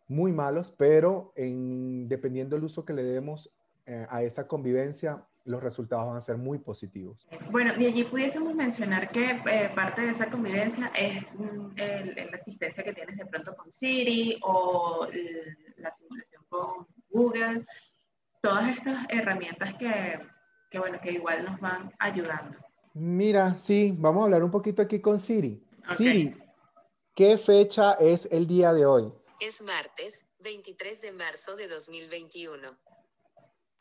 muy 0.08 0.32
malos, 0.32 0.72
pero 0.76 1.32
en, 1.36 2.08
dependiendo 2.08 2.56
del 2.56 2.64
uso 2.64 2.84
que 2.84 2.94
le 2.94 3.02
demos, 3.02 3.50
eh, 3.90 4.06
a 4.10 4.22
esa 4.22 4.46
convivencia, 4.46 5.26
los 5.44 5.62
resultados 5.62 6.06
van 6.06 6.18
a 6.18 6.20
ser 6.20 6.36
muy 6.36 6.58
positivos. 6.58 7.26
Bueno, 7.50 7.72
y 7.78 7.86
allí 7.86 8.04
pudiésemos 8.04 8.54
mencionar 8.54 9.10
que 9.10 9.40
eh, 9.46 9.72
parte 9.74 10.02
de 10.02 10.10
esa 10.10 10.30
convivencia 10.30 10.92
es 10.94 11.22
mm, 11.32 11.70
la 11.74 12.36
asistencia 12.36 12.84
que 12.84 12.92
tienes 12.92 13.16
de 13.16 13.24
pronto 13.24 13.56
con 13.56 13.72
Siri 13.72 14.38
o 14.42 15.06
la 15.78 15.90
simulación 15.90 16.42
con 16.50 16.86
Google, 17.08 17.64
todas 18.42 18.76
estas 18.76 19.06
herramientas 19.08 19.72
que, 19.78 20.20
que, 20.70 20.78
bueno, 20.78 20.98
que 21.02 21.12
igual 21.12 21.46
nos 21.46 21.58
van 21.58 21.90
ayudando. 21.98 22.58
Mira, 22.92 23.56
sí, 23.56 23.94
vamos 23.96 24.20
a 24.20 24.24
hablar 24.26 24.44
un 24.44 24.50
poquito 24.50 24.82
aquí 24.82 25.00
con 25.00 25.18
Siri. 25.18 25.64
Siri, 25.96 26.36
¿qué 27.14 27.38
fecha 27.38 27.94
es 27.94 28.28
el 28.30 28.46
día 28.46 28.74
de 28.74 28.84
hoy? 28.84 29.10
Es 29.40 29.62
martes, 29.62 30.26
23 30.40 31.00
de 31.00 31.12
marzo 31.12 31.56
de 31.56 31.68
2021 31.68 32.76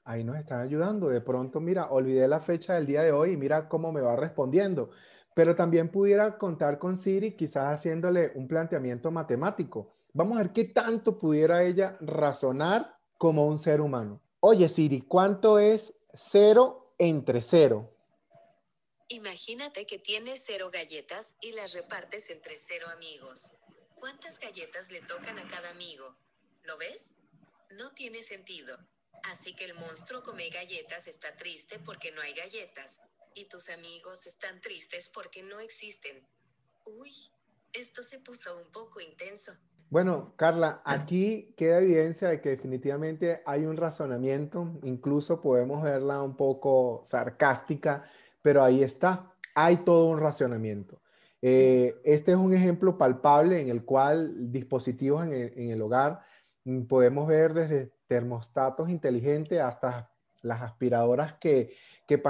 ahí 0.07 0.23
nos 0.23 0.37
están 0.37 0.61
ayudando. 0.61 1.09
De 1.09 1.21
pronto, 1.21 1.59
mira, 1.59 1.91
olvidé 1.91 2.27
la 2.27 2.39
fecha 2.39 2.73
del 2.75 2.87
día 2.87 3.03
de 3.03 3.11
hoy 3.11 3.33
y 3.33 3.37
mira 3.37 3.67
cómo 3.67 3.91
me 3.91 4.01
va 4.01 4.15
respondiendo. 4.15 4.89
Pero 5.35 5.55
también 5.55 5.91
pudiera 5.91 6.37
contar 6.37 6.79
con 6.79 6.95
Siri, 6.97 7.35
quizás 7.35 7.73
haciéndole 7.73 8.31
un 8.33 8.47
planteamiento 8.47 9.11
matemático. 9.11 9.93
Vamos 10.13 10.37
a 10.37 10.41
ver 10.41 10.53
qué 10.53 10.63
tanto 10.63 11.19
pudiera 11.19 11.63
ella 11.63 11.97
razonar 12.01 12.97
como 13.17 13.45
un 13.45 13.57
ser 13.57 13.81
humano. 13.81 14.21
Oye, 14.39 14.67
Siri, 14.69 15.01
¿cuánto 15.01 15.59
es 15.59 16.01
cero 16.13 16.93
entre 16.97 17.41
cero? 17.41 17.93
Imagínate 19.09 19.85
que 19.85 19.99
tienes 19.99 20.41
cero 20.45 20.69
galletas 20.71 21.35
y 21.41 21.51
las 21.51 21.73
repartes 21.73 22.29
entre 22.29 22.55
cero 22.57 22.87
amigos. 22.95 23.51
¿Cuántas 23.95 24.39
galletas 24.39 24.91
le 24.91 25.01
tocan 25.01 25.37
a 25.37 25.47
cada 25.47 25.69
amigo? 25.69 26.15
¿Lo 26.63 26.77
ves? 26.77 27.15
No 27.77 27.91
tiene 27.91 28.23
sentido. 28.23 28.77
Así 29.23 29.55
que 29.55 29.65
el 29.65 29.73
monstruo 29.73 30.23
come 30.23 30.49
galletas 30.49 31.07
está 31.07 31.35
triste 31.35 31.79
porque 31.79 32.11
no 32.11 32.21
hay 32.21 32.33
galletas. 32.33 32.99
Y 33.35 33.45
tus 33.45 33.69
amigos 33.69 34.25
están 34.25 34.59
tristes 34.61 35.09
porque 35.09 35.43
no 35.43 35.59
existen. 35.59 36.25
Uy, 36.85 37.11
esto 37.73 38.01
se 38.01 38.19
puso 38.19 38.57
un 38.57 38.71
poco 38.71 38.99
intenso. 38.99 39.53
Bueno, 39.89 40.33
Carla, 40.35 40.81
aquí 40.83 41.53
queda 41.55 41.79
evidencia 41.79 42.29
de 42.29 42.41
que 42.41 42.49
definitivamente 42.49 43.41
hay 43.45 43.65
un 43.65 43.77
razonamiento, 43.77 44.79
incluso 44.83 45.41
podemos 45.41 45.81
verla 45.81 46.21
un 46.21 46.35
poco 46.35 47.01
sarcástica, 47.05 48.09
pero 48.41 48.63
ahí 48.63 48.83
está, 48.83 49.33
hay 49.55 49.77
todo 49.77 50.09
un 50.09 50.19
razonamiento. 50.19 51.01
Eh, 51.41 51.95
este 52.03 52.31
es 52.31 52.37
un 52.37 52.53
ejemplo 52.53 52.97
palpable 52.97 53.61
en 53.61 53.69
el 53.69 53.85
cual 53.85 54.51
dispositivos 54.51 55.23
en 55.23 55.71
el 55.71 55.81
hogar 55.81 56.21
Mm, 56.67 56.85
podemos 56.85 57.27
ver 57.29 57.53
desde 57.53 57.93
termostatos 58.07 58.89
inteligentes 58.89 59.59
hasta 59.59 60.11
las 60.41 60.61
aspiradoras 60.61 61.33
que, 61.33 61.73
que, 62.05 62.21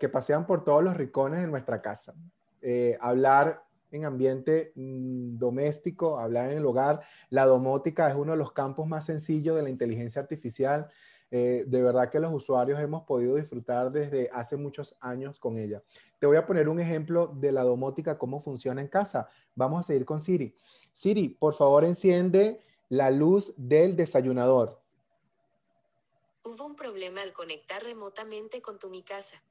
que 0.00 0.08
pasean 0.08 0.46
por 0.46 0.64
todos 0.64 0.82
los 0.82 0.96
rincones 0.96 1.40
de 1.40 1.46
nuestra 1.48 1.82
casa. 1.82 2.14
Eh, 2.62 2.96
hablar 3.00 3.64
en 3.90 4.04
ambiente 4.04 4.72
mm, 4.74 5.38
doméstico, 5.38 6.18
hablar 6.18 6.50
en 6.50 6.58
el 6.58 6.66
hogar. 6.66 7.02
La 7.30 7.46
domótica 7.46 8.08
es 8.08 8.14
uno 8.14 8.32
de 8.32 8.38
los 8.38 8.52
campos 8.52 8.86
más 8.86 9.06
sencillos 9.06 9.56
de 9.56 9.62
la 9.62 9.70
inteligencia 9.70 10.22
artificial. 10.22 10.88
Eh, 11.30 11.64
de 11.66 11.82
verdad 11.82 12.10
que 12.10 12.20
los 12.20 12.32
usuarios 12.32 12.78
hemos 12.80 13.02
podido 13.04 13.36
disfrutar 13.36 13.90
desde 13.90 14.30
hace 14.32 14.56
muchos 14.56 14.96
años 15.00 15.38
con 15.38 15.56
ella. 15.56 15.82
Te 16.18 16.26
voy 16.26 16.36
a 16.36 16.46
poner 16.46 16.68
un 16.68 16.80
ejemplo 16.80 17.26
de 17.26 17.52
la 17.52 17.62
domótica, 17.62 18.18
cómo 18.18 18.40
funciona 18.40 18.80
en 18.80 18.88
casa. 18.88 19.28
Vamos 19.54 19.80
a 19.80 19.82
seguir 19.82 20.04
con 20.04 20.20
Siri. 20.20 20.54
Siri, 20.92 21.28
por 21.28 21.54
favor, 21.54 21.84
enciende 21.84 22.60
la 22.88 23.10
luz 23.10 23.54
del 23.56 23.96
desayunador. 23.96 24.83
Hubo 26.44 26.66
un 26.66 26.76
problema 26.76 27.22
al 27.22 27.32
conectar 27.32 27.82
remotamente 27.82 28.60
con 28.60 28.78
tu 28.78 28.90
Mi 28.90 29.02
Casa. 29.02 29.42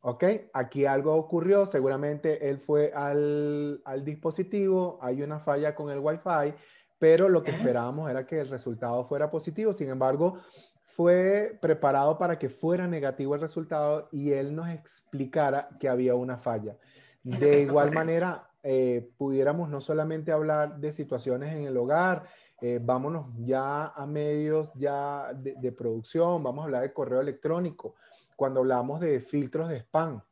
Ok, 0.00 0.24
aquí 0.52 0.86
algo 0.86 1.14
ocurrió, 1.14 1.66
seguramente 1.66 2.48
él 2.48 2.58
fue 2.58 2.92
al, 2.94 3.80
dispositivo, 4.04 4.98
hay 5.02 5.22
una 5.22 5.38
falla 5.38 5.74
con 5.74 5.90
el 5.90 5.98
Wi-Fi, 5.98 6.54
pero 6.98 7.28
lo 7.28 7.42
que 7.42 7.50
esperábamos 7.50 8.08
era 8.10 8.26
que 8.26 8.40
el 8.40 8.48
resultado 8.48 9.04
fuera 9.04 9.30
positivo, 9.30 9.72
sin 9.72 9.88
embargo, 9.88 10.40
fue 10.82 11.58
preparado 11.60 12.18
para 12.18 12.38
que 12.38 12.48
fuera 12.48 12.86
negativo 12.86 13.34
el 13.34 13.40
resultado 13.40 14.08
y 14.10 14.32
él 14.32 14.54
nos 14.54 14.68
explicara 14.70 15.68
que 15.78 15.88
había 15.88 16.14
una 16.14 16.38
falla. 16.38 16.76
De 17.22 17.60
igual 17.62 17.92
manera, 17.92 18.50
eh, 18.62 19.10
pudiéramos 19.16 19.68
no 19.68 19.80
solamente 19.80 20.32
hablar 20.32 20.78
de 20.78 20.92
situaciones 20.92 21.54
en 21.54 21.64
el 21.64 21.76
hogar, 21.76 22.24
eh, 22.60 22.80
vámonos 22.82 23.26
ya 23.38 23.86
a 23.86 24.06
medios 24.06 24.72
ya 24.74 25.32
de, 25.34 25.72
producción, 25.72 26.42
vamos 26.42 26.62
a 26.62 26.64
hablar 26.64 26.82
de 26.82 26.92
correo 26.92 27.20
electrónico 27.20 27.94
cuando 28.36 28.60
hablamos 28.60 29.00
de 29.00 29.20
filtros 29.20 29.68
de 29.68 29.78
spam, 29.78 30.22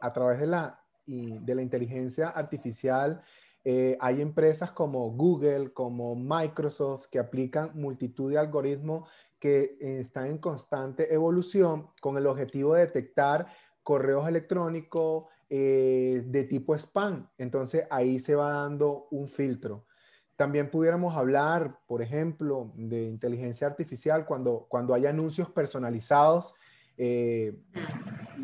a 0.00 0.12
través 0.12 0.40
de 0.40 0.46
la, 0.46 0.80
de 1.06 1.54
la 1.54 1.62
inteligencia 1.62 2.30
artificial, 2.30 3.22
eh, 3.64 3.96
hay 4.00 4.22
empresas 4.22 4.72
como 4.72 5.10
Google, 5.10 5.72
como 5.72 6.14
Microsoft, 6.16 7.06
que 7.06 7.18
aplican 7.18 7.72
multitud 7.74 8.30
de 8.30 8.38
algoritmos 8.38 9.08
que 9.38 9.76
eh, 9.80 10.00
están 10.00 10.26
en 10.26 10.38
constante 10.38 11.12
evolución 11.12 11.90
con 12.00 12.16
el 12.16 12.26
objetivo 12.26 12.74
de 12.74 12.86
detectar 12.86 13.46
correos 13.82 14.26
electrónicos 14.26 15.26
eh, 15.48 16.22
de 16.26 16.44
tipo 16.44 16.74
spam. 16.74 17.28
Entonces 17.36 17.86
ahí 17.90 18.18
se 18.18 18.34
va 18.34 18.52
dando 18.52 19.08
un 19.10 19.28
filtro. 19.28 19.84
También 20.40 20.70
pudiéramos 20.70 21.18
hablar, 21.18 21.80
por 21.86 22.00
ejemplo, 22.00 22.72
de 22.74 23.04
inteligencia 23.04 23.66
artificial 23.66 24.24
cuando, 24.24 24.64
cuando 24.70 24.94
hay 24.94 25.04
anuncios 25.04 25.50
personalizados 25.50 26.54
eh, 26.96 27.60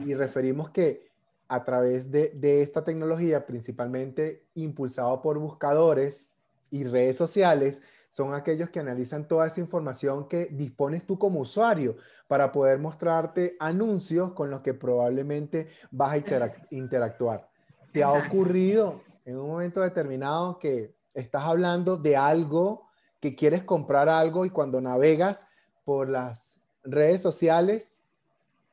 y 0.04 0.12
referimos 0.12 0.68
que 0.68 1.08
a 1.48 1.64
través 1.64 2.10
de, 2.10 2.60
esta 2.60 2.84
tecnología, 2.84 3.46
principalmente 3.46 4.44
impulsado 4.56 5.22
por 5.22 5.38
buscadores 5.38 6.28
y 6.70 6.84
redes 6.84 7.16
sociales, 7.16 7.82
son 8.10 8.34
aquellos 8.34 8.68
que 8.68 8.80
analizan 8.80 9.26
toda 9.26 9.46
esa 9.46 9.62
información 9.62 10.28
que 10.28 10.48
dispones 10.52 11.06
tú 11.06 11.18
como 11.18 11.40
usuario 11.40 11.96
para 12.28 12.52
poder 12.52 12.78
mostrarte 12.78 13.56
anuncios 13.58 14.34
con 14.34 14.50
los 14.50 14.60
que 14.60 14.74
probablemente 14.74 15.68
vas 15.90 16.12
a 16.12 16.52
interactuar. 16.68 17.48
¿Te 17.90 18.02
ha 18.02 18.12
ocurrido 18.12 19.00
en 19.24 19.38
un 19.38 19.48
momento 19.48 19.80
determinado 19.80 20.58
que 20.58 20.95
estás 21.16 21.44
hablando 21.44 21.96
de 21.96 22.16
algo, 22.16 22.86
que 23.20 23.34
quieres 23.34 23.64
comprar 23.64 24.08
algo 24.08 24.44
y 24.44 24.50
cuando 24.50 24.80
navegas 24.80 25.48
por 25.84 26.08
las 26.08 26.62
redes 26.84 27.22
sociales 27.22 27.96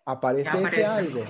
¿Aparece, 0.06 0.62
ese 0.64 0.86
algo? 0.86 1.22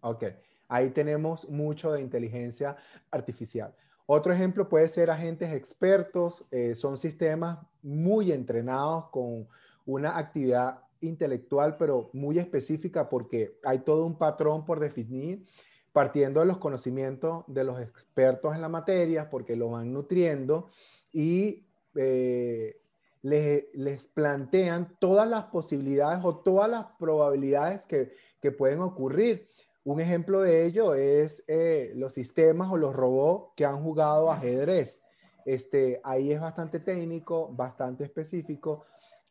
Ok, 0.00 0.24
ahí 0.68 0.90
tenemos 0.90 1.48
mucho 1.48 1.92
de 1.92 2.00
inteligencia 2.00 2.76
artificial. 3.10 3.74
Otro 4.06 4.32
ejemplo 4.32 4.68
puede 4.68 4.88
ser 4.88 5.10
agentes 5.10 5.52
expertos, 5.52 6.44
eh, 6.50 6.74
son 6.74 6.96
sistemas 6.96 7.58
muy 7.82 8.32
entrenados 8.32 9.08
con 9.10 9.46
una 9.86 10.18
actividad 10.18 10.80
intelectual, 11.00 11.76
pero 11.76 12.10
muy 12.12 12.38
específica 12.38 13.08
porque 13.08 13.58
hay 13.64 13.80
todo 13.80 14.04
un 14.04 14.18
patrón 14.18 14.64
por 14.64 14.80
definir, 14.80 15.46
partiendo 15.92 16.40
de 16.40 16.46
los 16.46 16.58
conocimientos 16.58 17.44
de 17.46 17.64
los 17.64 17.80
expertos 17.80 18.54
en 18.54 18.60
la 18.60 18.68
materia, 18.68 19.30
porque 19.30 19.56
lo 19.56 19.70
van 19.70 19.92
nutriendo 19.92 20.70
y 21.12 21.66
eh, 21.96 22.80
les, 23.22 24.08
plantean 24.08 24.96
todas 24.98 25.28
las 25.28 25.44
posibilidades 25.46 26.24
o 26.24 26.36
todas 26.36 26.70
las 26.70 26.86
probabilidades 26.98 27.86
que, 27.86 28.12
pueden 28.56 28.80
ocurrir. 28.80 29.50
Un 29.84 30.00
ejemplo 30.00 30.40
de 30.40 30.64
ello 30.64 30.94
es 30.94 31.44
eh, 31.48 31.92
los 31.96 32.14
sistemas 32.14 32.70
o 32.70 32.76
los 32.78 32.94
robots 32.94 33.52
que 33.56 33.66
han 33.66 33.82
jugado 33.82 34.30
ajedrez. 34.30 35.02
Este, 35.44 36.00
ahí 36.04 36.32
es 36.32 36.40
bastante 36.40 36.80
técnico, 36.80 37.48
bastante 37.52 38.04
específico 38.04 38.84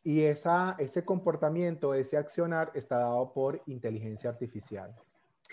y 0.04 0.22
esa, 0.22 0.76
ese 0.78 1.04
comportamiento, 1.04 1.94
ese 1.94 2.16
accionar 2.16 2.70
está 2.74 2.98
dado 2.98 3.32
por 3.32 3.60
inteligencia 3.66 4.30
artificial. 4.30 4.94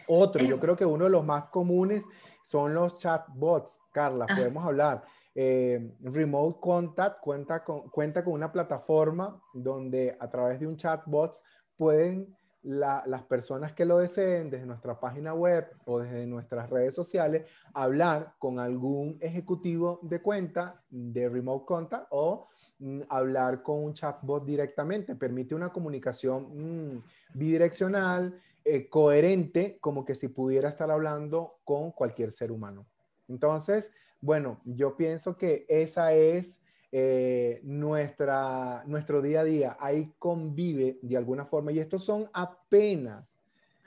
Otro, 0.08 0.44
yo 0.44 0.60
creo 0.60 0.76
que 0.76 0.86
uno 0.86 1.06
de 1.06 1.10
los 1.10 1.26
más 1.26 1.50
comunes 1.50 2.08
son 2.44 2.74
los 2.74 3.00
chatbots. 3.00 3.80
Carla, 3.92 4.26
podemos 4.28 4.66
hablar. 4.66 5.04
Eh, 5.34 5.96
Remote 6.02 6.60
Contact 6.62 7.20
cuenta 7.20 7.64
con, 7.64 7.90
cuenta 7.90 8.24
con 8.24 8.34
una 8.34 8.52
plataforma 8.52 9.42
donde 9.54 10.16
a 10.20 10.30
través 10.30 10.60
de 10.60 10.68
un 10.68 10.78
chatbot 10.78 11.36
pueden 11.76 12.36
las 12.66 13.24
personas 13.24 13.74
que 13.74 13.86
lo 13.86 14.00
deseen 14.00 14.50
desde 14.50 14.66
nuestra 14.66 15.00
página 15.00 15.36
web 15.36 15.68
o 15.86 16.00
desde 16.00 16.26
nuestras 16.26 16.68
redes 16.68 16.96
sociales 16.96 17.44
hablar 17.76 18.34
con 18.40 18.60
algún 18.60 19.20
ejecutivo 19.22 20.00
de 20.02 20.20
cuenta 20.20 20.84
de 20.90 21.30
Remote 21.30 21.66
Contact 21.66 22.08
o 22.10 22.48
mm, 22.80 23.02
hablar 23.08 23.62
con 23.62 23.84
un 23.84 23.94
chatbot 23.94 24.44
directamente. 24.44 25.16
Permite 25.16 25.54
una 25.54 25.72
comunicación 25.72 26.96
mm, 26.96 27.04
bidireccional, 27.36 28.42
eh, 28.66 28.90
coherente, 28.90 29.78
como 29.80 30.04
que 30.04 30.16
si 30.16 30.28
pudiera 30.28 30.70
estar 30.70 30.92
hablando 30.92 31.60
con 31.64 31.92
cualquier 31.92 32.32
ser 32.32 32.52
humano. 32.52 32.86
Entonces, 33.28 33.94
bueno, 34.22 34.60
yo 34.66 34.98
pienso 34.98 35.38
que 35.38 35.66
esa 35.70 36.14
es 36.14 36.62
eh, 36.92 37.60
nuestra, 37.64 38.84
nuestro 38.86 39.22
día 39.22 39.42
a 39.42 39.44
día. 39.44 39.78
Ahí 39.80 40.14
convive 40.18 40.98
de 41.02 41.18
alguna 41.18 41.46
forma. 41.46 41.72
Y 41.72 41.80
estos 41.80 42.04
son 42.04 42.30
apenas 42.34 43.36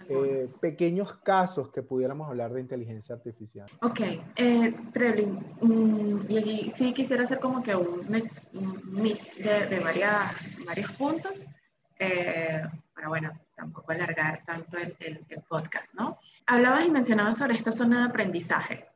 eh, 0.09 0.47
pequeños 0.61 1.13
casos 1.19 1.71
que 1.71 1.83
pudiéramos 1.83 2.29
hablar 2.29 2.53
de 2.53 2.61
inteligencia 2.61 3.15
artificial. 3.15 3.69
Ok, 3.83 4.01
eh, 4.37 4.75
Treblin, 4.93 5.39
mm, 5.61 6.31
y 6.31 6.73
sí 6.77 6.93
quisiera 6.93 7.25
hacer 7.25 7.41
como 7.41 7.63
que 7.63 7.75
un 7.75 8.07
mix, 8.09 9.37
de, 9.37 9.81
varias, 9.81 10.33
varios 10.65 10.93
puntos, 10.93 11.47
eh, 11.99 12.63
para 12.99 13.11
bueno, 13.11 13.31
tampoco 13.55 13.93
alargar 13.93 14.43
tanto 14.45 14.77
el, 14.77 14.97
el, 14.99 15.25
el 15.29 15.43
podcast, 15.43 15.95
¿no? 15.95 16.19
Hablabas 16.47 16.85
y 16.85 16.91
mencionabas 16.91 17.39
sobre 17.39 17.55
esta 17.55 17.71
zona 17.71 18.01
de 18.01 18.09
aprendizaje. 18.09 18.89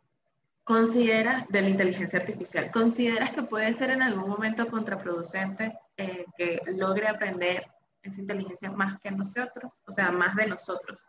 ¿Consideras 0.65 1.47
de 1.49 1.63
la 1.63 1.69
inteligencia 1.69 2.19
artificial, 2.19 2.73
consideras 2.73 3.31
que 3.31 3.45
puede 3.45 3.73
ser 3.75 3.91
en 3.91 4.03
algún 4.03 4.29
momento 4.29 4.67
contraproducente 4.67 5.79
eh, 5.97 6.25
que 6.37 6.61
logre 6.73 7.07
aprender 7.07 7.65
esa 8.03 8.21
inteligencia 8.21 8.73
más 8.73 8.99
que 8.99 9.13
nosotros, 9.13 9.73
o 9.87 9.93
sea, 9.93 10.11
más 10.11 10.35
de 10.35 10.49
nosotros? 10.49 11.09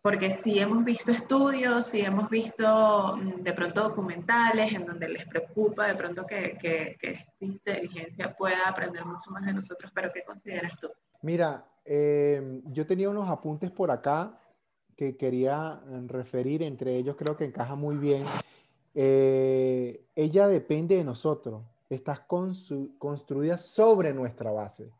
Porque 0.00 0.32
si 0.32 0.58
hemos 0.58 0.82
visto 0.86 1.12
estudios, 1.12 1.86
si 1.86 2.00
hemos 2.00 2.30
visto 2.30 3.14
mm, 3.14 3.42
de 3.42 3.52
pronto 3.52 3.82
documentales 3.82 4.72
en 4.72 4.86
donde 4.86 5.06
les 5.10 5.26
preocupa 5.26 5.86
de 5.86 5.96
pronto 5.96 6.26
que, 6.26 6.56
que, 6.58 6.96
esta 7.02 7.44
inteligencia 7.44 8.34
pueda 8.34 8.70
aprender 8.70 9.04
mucho 9.04 9.30
más 9.30 9.44
de 9.44 9.52
nosotros, 9.52 9.92
pero 9.94 10.10
¿qué 10.10 10.22
consideras 10.24 10.72
tú? 10.80 10.88
Mira, 11.22 11.64
eh, 11.84 12.62
yo 12.66 12.86
tenía 12.86 13.10
unos 13.10 13.28
apuntes 13.28 13.70
por 13.70 13.90
acá 13.90 14.38
que 14.96 15.16
quería 15.16 15.82
eh, 15.88 16.02
referir, 16.06 16.62
entre 16.62 16.96
ellos 16.96 17.16
creo 17.16 17.36
que 17.36 17.44
encaja 17.44 17.74
muy 17.74 17.96
bien. 17.96 18.24
Eh, 18.94 20.04
ella 20.14 20.46
depende 20.48 20.96
de 20.96 21.04
nosotros, 21.04 21.62
está 21.90 22.26
construida 22.26 23.58
sobre 23.58 24.14
nuestra 24.14 24.50
base. 24.52 24.90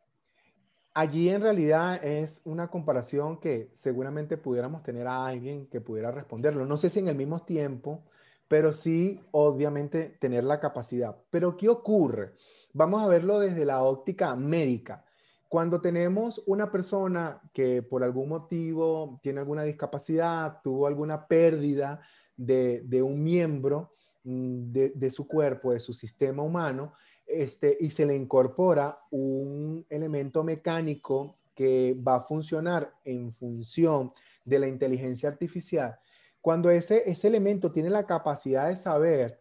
Allí 0.95 1.29
en 1.29 1.43
realidad 1.43 2.03
es 2.03 2.41
una 2.43 2.71
comparación 2.71 3.39
que 3.39 3.69
seguramente 3.71 4.35
pudiéramos 4.35 4.81
tener 4.81 5.05
a 5.05 5.27
alguien 5.27 5.67
que 5.67 5.79
pudiera 5.79 6.09
responderlo. 6.09 6.65
No 6.65 6.75
sé 6.75 6.89
si 6.89 6.97
en 6.97 7.09
el 7.09 7.15
mismo 7.15 7.45
tiempo, 7.45 8.03
pero 8.47 8.73
sí 8.73 9.21
obviamente 9.29 10.17
tener 10.19 10.43
la 10.43 10.59
capacidad. 10.59 11.15
Pero 11.29 11.55
¿qué 11.55 11.69
ocurre? 11.69 12.33
Vamos 12.73 13.03
a 13.03 13.07
verlo 13.07 13.37
desde 13.37 13.63
la 13.63 13.83
óptica 13.83 14.35
médica. 14.35 15.05
Cuando 15.47 15.81
tenemos 15.81 16.41
una 16.47 16.71
persona 16.71 17.43
que 17.53 17.83
por 17.83 18.03
algún 18.03 18.29
motivo 18.29 19.19
tiene 19.21 19.41
alguna 19.41 19.61
discapacidad, 19.61 20.61
tuvo 20.63 20.87
alguna 20.87 21.27
pérdida 21.27 22.01
de, 22.35 23.03
un 23.03 23.21
miembro 23.21 23.93
mm, 24.27 24.71
de 24.71 25.11
su 25.11 25.27
cuerpo, 25.27 25.71
de 25.71 25.79
su 25.79 25.93
sistema 25.93 26.43
humano, 26.43 26.93
este, 27.27 27.77
y 27.79 27.89
se 27.89 28.05
le 28.05 28.15
incorpora 28.15 28.99
un 29.11 29.85
elemento 29.89 30.43
mecánico 30.43 31.35
que 31.53 31.95
va 32.07 32.15
a 32.15 32.21
funcionar 32.21 32.93
en 33.03 33.33
función 33.33 34.13
de 34.45 34.59
la 34.59 34.67
inteligencia 34.67 35.27
artificial, 35.27 35.99
cuando 36.39 36.69
ese, 36.69 37.09
ese 37.09 37.27
elemento 37.27 37.71
tiene 37.71 37.89
la 37.89 38.05
capacidad 38.05 38.69
de 38.69 38.77
saber 38.77 39.39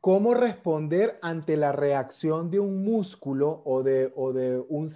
cómo 0.00 0.32
responder 0.34 1.18
ante 1.20 1.56
la 1.56 1.72
reacción 1.72 2.50
de 2.50 2.60
un 2.60 2.82
músculo 2.82 3.60
o 3.66 3.82
de, 3.82 4.12
o 4.16 4.32
de 4.32 4.58
un, 4.68 4.88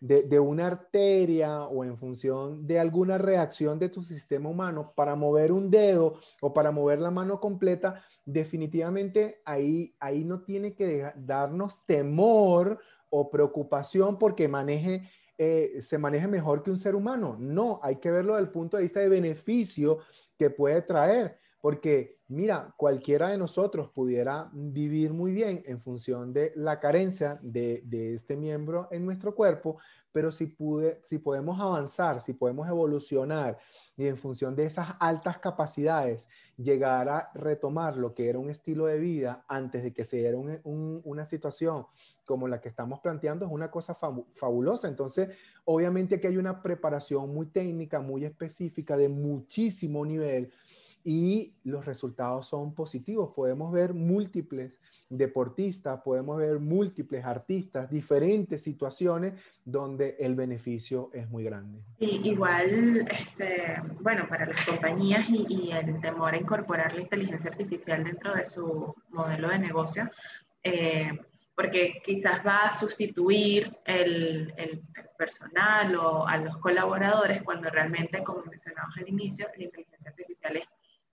de, 0.00 0.38
una 0.38 0.66
arteria 0.66 1.62
o 1.64 1.84
en 1.84 1.96
función 1.96 2.66
de 2.66 2.78
alguna 2.78 3.18
reacción 3.18 3.78
de 3.78 3.88
tu 3.88 4.02
sistema 4.02 4.48
humano 4.48 4.92
para 4.94 5.14
mover 5.14 5.52
un 5.52 5.70
dedo 5.70 6.14
o 6.40 6.52
para 6.52 6.70
mover 6.70 7.00
la 7.00 7.10
mano 7.10 7.40
completa, 7.40 8.02
definitivamente 8.24 9.40
ahí, 9.44 9.94
ahí 9.98 10.24
no 10.24 10.42
tiene 10.42 10.74
que 10.74 11.10
darnos 11.16 11.84
temor 11.84 12.78
o 13.08 13.30
preocupación 13.30 14.18
porque 14.18 14.48
maneje, 14.48 15.08
eh, 15.38 15.78
se 15.80 15.98
maneje 15.98 16.28
mejor 16.28 16.62
que 16.62 16.70
un 16.70 16.76
ser 16.76 16.94
humano. 16.94 17.36
No, 17.38 17.80
hay 17.82 17.96
que 17.96 18.10
verlo 18.10 18.34
desde 18.34 18.46
el 18.46 18.52
punto 18.52 18.76
de 18.76 18.82
vista 18.82 19.00
de 19.00 19.08
beneficio 19.08 19.98
que 20.38 20.50
puede 20.50 20.82
traer. 20.82 21.38
Porque, 21.66 22.20
mira, 22.28 22.72
cualquiera 22.76 23.30
de 23.30 23.38
nosotros 23.38 23.90
pudiera 23.90 24.48
vivir 24.52 25.12
muy 25.12 25.32
bien 25.32 25.64
en 25.66 25.80
función 25.80 26.32
de 26.32 26.52
la 26.54 26.78
carencia 26.78 27.40
de, 27.42 27.82
este 28.14 28.36
miembro 28.36 28.86
en 28.92 29.04
nuestro 29.04 29.34
cuerpo, 29.34 29.76
pero 30.12 30.30
si, 30.30 30.46
pude, 30.46 31.00
si 31.02 31.18
podemos 31.18 31.60
avanzar, 31.60 32.20
si 32.20 32.34
podemos 32.34 32.68
evolucionar 32.68 33.58
y 33.96 34.06
en 34.06 34.16
función 34.16 34.54
de 34.54 34.66
esas 34.66 34.90
altas 35.00 35.38
capacidades 35.38 36.28
llegar 36.56 37.08
a 37.08 37.32
retomar 37.34 37.96
lo 37.96 38.14
que 38.14 38.28
era 38.28 38.38
un 38.38 38.48
estilo 38.48 38.86
de 38.86 39.00
vida 39.00 39.44
antes 39.48 39.82
de 39.82 39.92
que 39.92 40.04
se 40.04 40.18
diera 40.18 40.38
una 40.38 41.24
situación 41.24 41.84
como 42.24 42.46
la 42.46 42.60
que 42.60 42.68
estamos 42.68 43.00
planteando, 43.00 43.44
es 43.44 43.50
una 43.50 43.72
cosa 43.72 43.96
fabulosa. 44.34 44.86
Entonces, 44.86 45.30
obviamente 45.64 46.14
aquí 46.14 46.28
hay 46.28 46.36
una 46.36 46.62
preparación 46.62 47.34
muy 47.34 47.46
técnica, 47.46 48.00
muy 48.00 48.24
específica, 48.24 48.96
de 48.96 49.08
muchísimo 49.08 50.06
nivel 50.06 50.52
y 51.08 51.54
los 51.62 51.84
resultados 51.84 52.48
son 52.48 52.74
positivos. 52.74 53.32
Podemos 53.32 53.72
ver 53.72 53.94
múltiples 53.94 54.80
deportistas, 55.08 56.00
podemos 56.02 56.36
ver 56.38 56.58
múltiples 56.58 57.24
artistas, 57.24 57.88
diferentes 57.88 58.64
situaciones 58.64 59.34
donde 59.64 60.16
el 60.18 60.34
beneficio 60.34 61.10
es 61.14 61.30
muy 61.30 61.44
grande. 61.44 61.80
Y 62.00 62.28
igual, 62.28 63.06
este, 63.08 63.80
bueno, 64.00 64.26
para 64.28 64.46
las 64.46 64.66
compañías 64.66 65.28
y, 65.28 65.70
el 65.70 66.00
temor 66.00 66.34
a 66.34 66.38
incorporar 66.38 66.92
la 66.92 67.02
inteligencia 67.02 67.50
artificial 67.50 68.02
dentro 68.02 68.34
de 68.34 68.44
su 68.44 68.92
modelo 69.10 69.48
de 69.50 69.60
negocio, 69.60 70.10
eh, 70.64 71.12
porque 71.54 72.02
quizás 72.04 72.44
va 72.44 72.66
a 72.66 72.70
sustituir 72.70 73.74
el, 73.84 74.52
el, 74.56 74.82
personal 75.16 75.96
o 75.96 76.26
a 76.28 76.36
los 76.36 76.58
colaboradores 76.58 77.42
cuando 77.42 77.70
realmente, 77.70 78.22
como 78.22 78.42
mencionamos 78.42 78.94
al 78.98 79.08
inicio, 79.08 79.46
la 79.56 79.64
inteligencia 79.64 80.05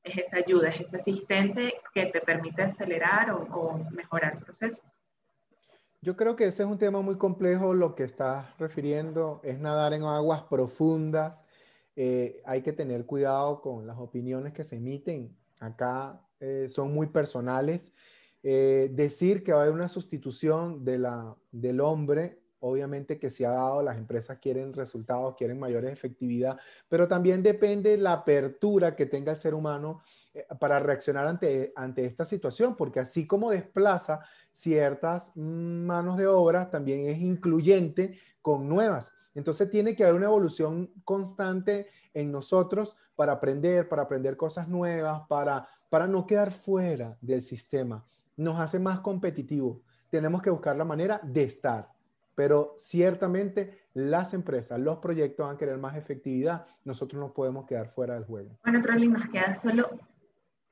es 0.04 0.18
esa 0.18 0.38
ayuda, 0.38 0.70
es 0.70 0.82
ese 0.82 0.98
asistente 0.98 1.74
que 1.94 2.08
te 2.08 2.22
permite 2.22 2.62
acelerar 2.62 3.32
o, 3.32 3.80
mejorar 3.92 4.34
el 4.34 4.44
proceso. 4.44 4.82
Yo 6.02 6.18
creo 6.18 6.36
que 6.36 6.46
ese 6.46 6.64
es 6.64 6.70
un 6.70 6.78
tema 6.78 7.02
muy 7.02 7.18
complejo, 7.18 7.74
lo 7.74 7.96
que 7.96 8.04
estás 8.04 8.58
refiriendo 8.58 9.40
es 9.44 9.58
nadar 9.60 9.94
en 9.94 10.04
aguas 10.04 10.44
profundas. 10.44 11.46
Eh, 11.96 12.42
hay 12.46 12.62
que 12.62 12.74
tener 12.74 13.06
cuidado 13.06 13.62
con 13.62 13.88
las 13.88 13.98
opiniones 13.98 14.52
que 14.52 14.66
se 14.66 14.78
emiten. 14.78 15.34
Acá 15.60 16.22
eh, 16.42 16.68
son 16.70 16.94
muy 16.94 17.08
personales. 17.08 17.96
Eh, 18.42 18.90
decir 18.92 19.44
que 19.44 19.54
va 19.54 19.60
a 19.60 19.62
haber 19.62 19.74
una 19.74 19.88
sustitución 19.88 20.84
de 20.84 20.98
la, 20.98 21.38
del 21.54 21.80
hombre 21.80 22.43
Obviamente 22.66 23.20
que 23.20 23.30
se 23.30 23.46
ha 23.46 23.52
dado, 23.52 23.84
las 23.84 23.98
empresas 23.98 24.38
quieren 24.40 24.72
resultados, 24.72 25.36
quieren 25.36 25.60
mayores 25.60 25.92
efectividad, 25.92 26.58
pero 26.88 27.10
también 27.10 27.44
depende 27.44 27.98
la 27.98 28.14
apertura 28.14 28.96
que 28.96 29.06
tenga 29.06 29.34
el 29.34 29.38
ser 29.38 29.54
humano 29.54 30.02
eh, 30.34 30.46
para 30.62 30.80
reaccionar 30.80 31.28
ante, 31.28 31.74
ante 31.76 32.06
esta 32.06 32.24
situación, 32.24 32.78
porque 32.78 33.02
así 33.02 33.28
como 33.28 33.52
desplaza 33.52 34.22
ciertas 34.54 35.36
manos 35.36 36.16
de 36.16 36.26
obra, 36.26 36.70
también 36.70 37.06
es 37.08 37.20
incluyente 37.20 38.18
con 38.42 38.70
nuevas. 38.70 39.14
Entonces 39.36 39.70
tiene 39.70 39.94
que 39.94 40.04
haber 40.06 40.16
una 40.16 40.28
evolución 40.28 40.90
constante 41.04 41.88
en 42.14 42.32
nosotros 42.32 42.96
para 43.18 43.34
aprender, 43.34 43.90
para 43.90 44.04
aprender 44.04 44.38
cosas 44.38 44.70
nuevas, 44.70 45.24
para, 45.28 45.68
para 45.90 46.08
no 46.08 46.26
quedar 46.26 46.52
fuera 46.52 47.18
del 47.20 47.42
sistema. 47.42 48.06
Nos 48.38 48.58
hace 48.58 48.80
más 48.80 49.02
competitivos. 49.02 49.80
Tenemos 50.10 50.42
que 50.42 50.50
buscar 50.50 50.78
la 50.78 50.86
manera 50.86 51.20
de 51.24 51.44
estar 51.44 51.92
pero 52.36 52.76
ciertamente 52.78 53.88
las 53.94 54.34
empresas, 54.34 54.80
los 54.80 54.98
proyectos 54.98 55.46
van 55.46 55.56
a 55.56 55.58
querer 55.58 55.78
más 55.78 55.96
efectividad. 55.96 56.66
Nosotros 56.84 57.20
no 57.20 57.34
podemos 57.34 57.66
quedar 57.66 57.88
fuera 57.88 58.16
del 58.16 58.26
juego. 58.26 58.58
Bueno, 58.64 58.82
Trolli, 58.82 59.08
nos 59.08 59.30
queda 59.30 59.54
solo 59.54 59.90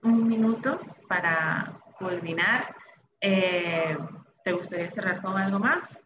un 0.04 0.28
minuto 0.28 0.80
para 1.08 1.80
culminar. 2.00 2.76
Eh, 3.20 3.98
¿Te 4.44 4.52
gustaría 4.54 4.90
cerrar 4.90 5.22
con 5.22 5.38
algo 5.38 5.60
más? 5.60 6.02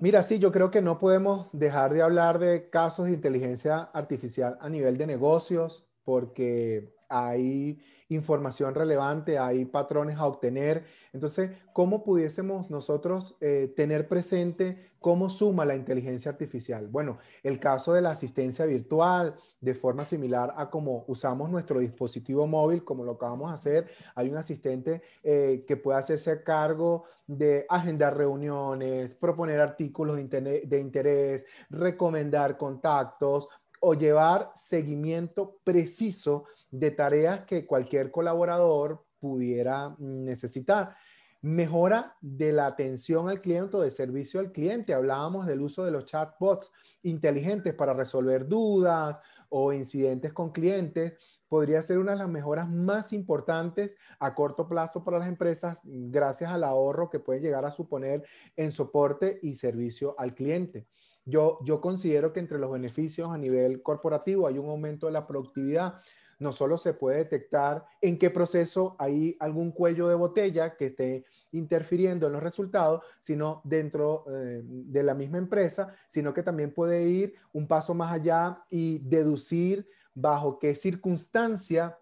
Mira, 0.00 0.22
sí, 0.22 0.38
yo 0.38 0.50
creo 0.50 0.70
que 0.70 0.82
no 0.82 0.98
podemos 0.98 1.48
dejar 1.52 1.92
de 1.92 2.02
hablar 2.02 2.38
de 2.38 2.68
casos 2.68 3.06
de 3.06 3.12
inteligencia 3.12 3.90
artificial 3.92 4.58
a 4.60 4.68
nivel 4.68 4.96
de 4.96 5.06
negocios, 5.06 5.88
porque 6.04 6.96
hay 7.08 7.78
información 8.10 8.74
relevante, 8.74 9.38
hay 9.38 9.64
patrones 9.66 10.16
a 10.16 10.26
obtener. 10.26 10.84
Entonces, 11.12 11.50
¿cómo 11.72 12.02
pudiésemos 12.02 12.70
nosotros 12.70 13.36
eh, 13.40 13.72
tener 13.76 14.08
presente 14.08 14.78
cómo 14.98 15.28
suma 15.28 15.66
la 15.66 15.76
inteligencia 15.76 16.30
artificial? 16.30 16.88
Bueno, 16.88 17.18
el 17.42 17.60
caso 17.60 17.92
de 17.92 18.00
la 18.00 18.12
asistencia 18.12 18.64
virtual, 18.64 19.36
de 19.60 19.74
forma 19.74 20.04
similar 20.04 20.54
a 20.56 20.70
como 20.70 21.04
usamos 21.08 21.50
nuestro 21.50 21.80
dispositivo 21.80 22.46
móvil, 22.46 22.84
como 22.84 23.04
lo 23.04 23.12
acabamos 23.12 23.50
de 23.50 23.54
hacer, 23.54 23.90
hay 24.14 24.30
un 24.30 24.36
asistente 24.36 25.02
eh, 25.22 25.64
que 25.66 25.76
puede 25.76 25.98
hacerse 25.98 26.42
cargo 26.42 27.04
de 27.26 27.66
agendar 27.68 28.16
reuniones, 28.16 29.14
proponer 29.14 29.60
artículos 29.60 30.16
de 30.16 30.80
interés, 30.80 31.46
recomendar 31.68 32.56
contactos, 32.56 33.48
o 33.80 33.94
llevar 33.94 34.50
seguimiento 34.54 35.58
preciso 35.64 36.44
de 36.70 36.90
tareas 36.90 37.44
que 37.44 37.66
cualquier 37.66 38.10
colaborador 38.10 39.04
pudiera 39.18 39.94
necesitar. 39.98 40.96
Mejora 41.40 42.16
de 42.20 42.52
la 42.52 42.66
atención 42.66 43.28
al 43.28 43.40
cliente 43.40 43.76
o 43.76 43.80
de 43.80 43.90
servicio 43.90 44.40
al 44.40 44.50
cliente. 44.50 44.92
Hablábamos 44.92 45.46
del 45.46 45.60
uso 45.60 45.84
de 45.84 45.92
los 45.92 46.04
chatbots 46.04 46.70
inteligentes 47.02 47.74
para 47.74 47.94
resolver 47.94 48.48
dudas 48.48 49.22
o 49.48 49.72
incidentes 49.72 50.32
con 50.32 50.50
clientes. 50.50 51.14
Podría 51.48 51.80
ser 51.80 51.98
una 51.98 52.12
de 52.12 52.18
las 52.18 52.28
mejoras 52.28 52.68
más 52.68 53.12
importantes 53.12 53.98
a 54.18 54.34
corto 54.34 54.68
plazo 54.68 55.04
para 55.04 55.18
las 55.18 55.28
empresas 55.28 55.82
gracias 55.84 56.50
al 56.50 56.64
ahorro 56.64 57.08
que 57.08 57.20
puede 57.20 57.40
llegar 57.40 57.64
a 57.64 57.70
suponer 57.70 58.24
en 58.56 58.72
soporte 58.72 59.38
y 59.42 59.54
servicio 59.54 60.14
al 60.18 60.34
cliente. 60.34 60.88
Yo, 61.24 61.58
yo 61.62 61.80
considero 61.80 62.32
que 62.32 62.40
entre 62.40 62.58
los 62.58 62.72
beneficios 62.72 63.30
a 63.30 63.38
nivel 63.38 63.82
corporativo 63.82 64.46
hay 64.46 64.58
un 64.58 64.68
aumento 64.68 65.06
de 65.06 65.12
la 65.12 65.26
productividad, 65.26 66.00
no 66.38 66.52
solo 66.52 66.78
se 66.78 66.94
puede 66.94 67.18
detectar 67.18 67.84
en 68.00 68.18
qué 68.18 68.30
proceso 68.30 68.96
hay 68.98 69.36
algún 69.40 69.72
cuello 69.72 70.08
de 70.08 70.14
botella 70.14 70.76
que 70.76 70.86
esté 70.86 71.24
interfiriendo 71.52 72.26
en 72.26 72.34
los 72.34 72.42
resultados, 72.42 73.04
sino 73.20 73.60
dentro 73.64 74.24
eh, 74.28 74.62
de 74.64 75.02
la 75.02 75.14
misma 75.14 75.38
empresa, 75.38 75.94
sino 76.08 76.32
que 76.32 76.42
también 76.42 76.72
puede 76.72 77.02
ir 77.08 77.34
un 77.52 77.66
paso 77.66 77.94
más 77.94 78.12
allá 78.12 78.64
y 78.70 78.98
deducir 78.98 79.88
bajo 80.14 80.58
qué 80.58 80.74
circunstancia 80.74 81.98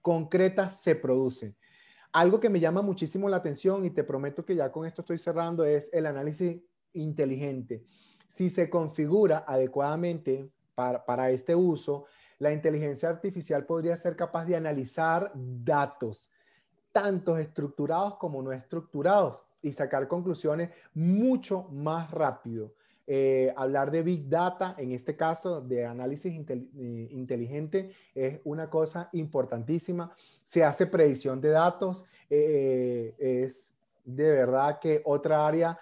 concreta 0.00 0.70
se 0.70 0.94
produce. 0.94 1.56
Algo 2.12 2.40
que 2.40 2.50
me 2.50 2.60
llama 2.60 2.82
muchísimo 2.82 3.28
la 3.28 3.36
atención 3.36 3.84
y 3.84 3.90
te 3.90 4.04
prometo 4.04 4.44
que 4.44 4.56
ya 4.56 4.72
con 4.72 4.86
esto 4.86 5.02
estoy 5.02 5.18
cerrando 5.18 5.64
es 5.64 5.90
el 5.92 6.06
análisis 6.06 6.60
inteligente. 6.92 7.84
Si 8.28 8.50
se 8.50 8.70
configura 8.70 9.44
adecuadamente 9.46 10.50
para, 10.74 11.04
para 11.04 11.30
este 11.30 11.54
uso, 11.54 12.06
la 12.40 12.52
inteligencia 12.52 13.08
artificial 13.08 13.64
podría 13.64 13.96
ser 13.96 14.16
capaz 14.16 14.46
de 14.46 14.56
analizar 14.56 15.30
datos, 15.34 16.32
tantos 16.90 17.38
estructurados 17.38 18.16
como 18.16 18.42
no 18.42 18.50
estructurados, 18.52 19.46
y 19.62 19.72
sacar 19.72 20.08
conclusiones 20.08 20.70
mucho 20.94 21.68
más 21.70 22.10
rápido. 22.10 22.72
Eh, 23.06 23.52
hablar 23.56 23.90
de 23.90 24.02
Big 24.02 24.28
Data, 24.28 24.74
en 24.78 24.92
este 24.92 25.16
caso 25.16 25.60
de 25.60 25.84
análisis 25.84 26.32
eh, 26.32 27.08
inteligente, 27.10 27.90
es 28.14 28.40
una 28.44 28.70
cosa 28.70 29.08
importantísima. 29.12 30.14
Se 30.44 30.62
hace 30.62 30.86
predicción 30.86 31.40
de 31.40 31.50
datos, 31.50 32.04
eh, 32.28 33.14
es 33.18 33.78
de 34.04 34.30
verdad 34.30 34.78
que 34.80 35.02
otra 35.04 35.46
área 35.46 35.78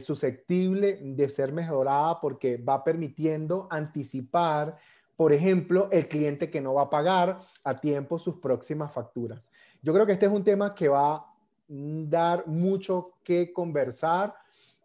susceptible 0.00 0.98
de 1.00 1.28
ser 1.28 1.52
mejorada 1.52 2.20
porque 2.20 2.56
va 2.56 2.82
permitiendo 2.82 3.68
anticipar, 3.70 4.76
por 5.18 5.32
ejemplo, 5.32 5.88
el 5.90 6.06
cliente 6.06 6.48
que 6.48 6.60
no 6.60 6.74
va 6.74 6.82
a 6.82 6.90
pagar 6.90 7.40
a 7.64 7.80
tiempo 7.80 8.20
sus 8.20 8.36
próximas 8.36 8.92
facturas. 8.92 9.50
Yo 9.82 9.92
creo 9.92 10.06
que 10.06 10.12
este 10.12 10.26
es 10.26 10.32
un 10.32 10.44
tema 10.44 10.76
que 10.76 10.86
va 10.86 11.14
a 11.16 11.26
dar 11.68 12.46
mucho 12.46 13.14
que 13.24 13.52
conversar 13.52 14.32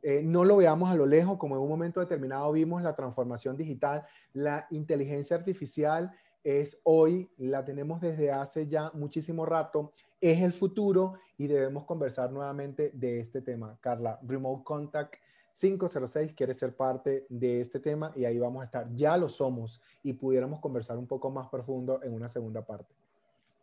eh, 0.02 0.24
no 0.24 0.44
lo 0.44 0.58
veamos 0.58 0.90
a 0.90 0.96
lo 0.96 1.06
lejos, 1.06 1.38
como 1.38 1.56
en 1.56 1.62
un 1.62 1.70
momento 1.70 2.00
determinado 2.00 2.52
vimos 2.52 2.82
la 2.82 2.96
transformación 2.96 3.56
digital, 3.56 4.04
la 4.34 4.66
inteligencia 4.72 5.38
artificial 5.38 6.12
es 6.44 6.82
hoy, 6.84 7.30
la 7.38 7.64
tenemos 7.64 8.02
desde 8.02 8.32
hace 8.32 8.68
ya 8.68 8.90
muchísimo 8.96 9.46
rato, 9.46 9.94
es 10.20 10.42
el 10.42 10.52
futuro 10.52 11.14
y 11.38 11.46
debemos 11.46 11.86
conversar 11.86 12.32
nuevamente 12.32 12.90
de 12.96 13.20
este 13.20 13.42
tema. 13.44 13.78
Carla, 13.80 14.20
Remote 14.24 14.64
Contact 14.64 15.14
506 15.54 16.34
quiere 16.34 16.54
ser 16.54 16.76
parte 16.76 17.26
de 17.30 17.62
este 17.62 17.80
tema 17.80 18.12
y 18.16 18.26
ahí 18.26 18.40
vamos 18.40 18.62
a 18.62 18.66
estar. 18.66 18.88
Ya 18.96 19.16
lo 19.18 19.30
somos 19.30 19.82
y 20.02 20.14
pudiéramos 20.14 20.60
conversar 20.60 20.98
un 20.98 21.08
poco 21.08 21.30
más 21.30 21.48
profundo 21.48 22.02
en 22.04 22.14
una 22.14 22.28
segunda 22.28 22.66
parte. 22.66 22.94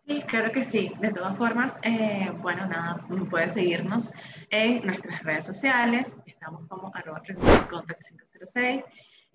Sí, 0.06 0.22
claro 0.22 0.50
que 0.50 0.64
sí. 0.64 0.92
De 1.00 1.12
todas 1.12 1.36
formas, 1.36 1.78
eh, 1.82 2.32
bueno, 2.40 2.66
nada, 2.66 3.06
puede 3.28 3.50
seguirnos 3.50 4.12
en 4.50 4.84
nuestras 4.84 5.22
redes 5.22 5.44
sociales. 5.44 6.16
Estamos 6.26 6.66
como 6.66 6.90
arroba 6.94 7.22
contact 7.68 8.02
506. 8.08 8.84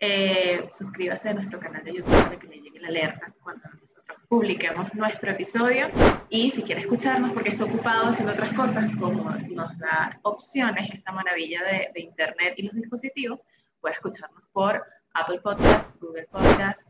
Eh, 0.08 0.68
suscríbase 0.72 1.30
a 1.30 1.34
nuestro 1.34 1.60
canal 1.60 1.84
de 1.84 1.96
YouTube 1.96 2.24
para 2.24 2.38
que 2.38 2.46
le 2.46 2.62
llegue 2.62 2.80
la 2.80 2.90
alerta 2.90 3.34
cuando 3.42 3.68
nosotros 3.82 4.20
publiquemos 4.28 4.94
nuestro 4.94 5.32
episodio. 5.32 5.88
Y 6.30 6.52
si 6.52 6.62
quiere 6.62 6.82
escucharnos 6.82 7.32
porque 7.32 7.50
está 7.50 7.64
ocupado 7.64 8.10
haciendo 8.10 8.34
otras 8.34 8.54
cosas, 8.54 8.86
como 9.00 9.32
nos 9.32 9.76
da 9.80 10.20
opciones 10.22 10.94
esta 10.94 11.12
maravilla 11.12 11.64
de, 11.64 11.90
de 11.96 12.02
Internet 12.02 12.54
y 12.58 12.68
los 12.68 12.76
dispositivos, 12.76 13.48
puede 13.82 13.96
escucharnos 13.96 14.44
por 14.54 14.86
Apple 15.16 15.40
Podcasts, 15.40 16.00
Google 16.00 16.28
Podcasts, 16.32 16.88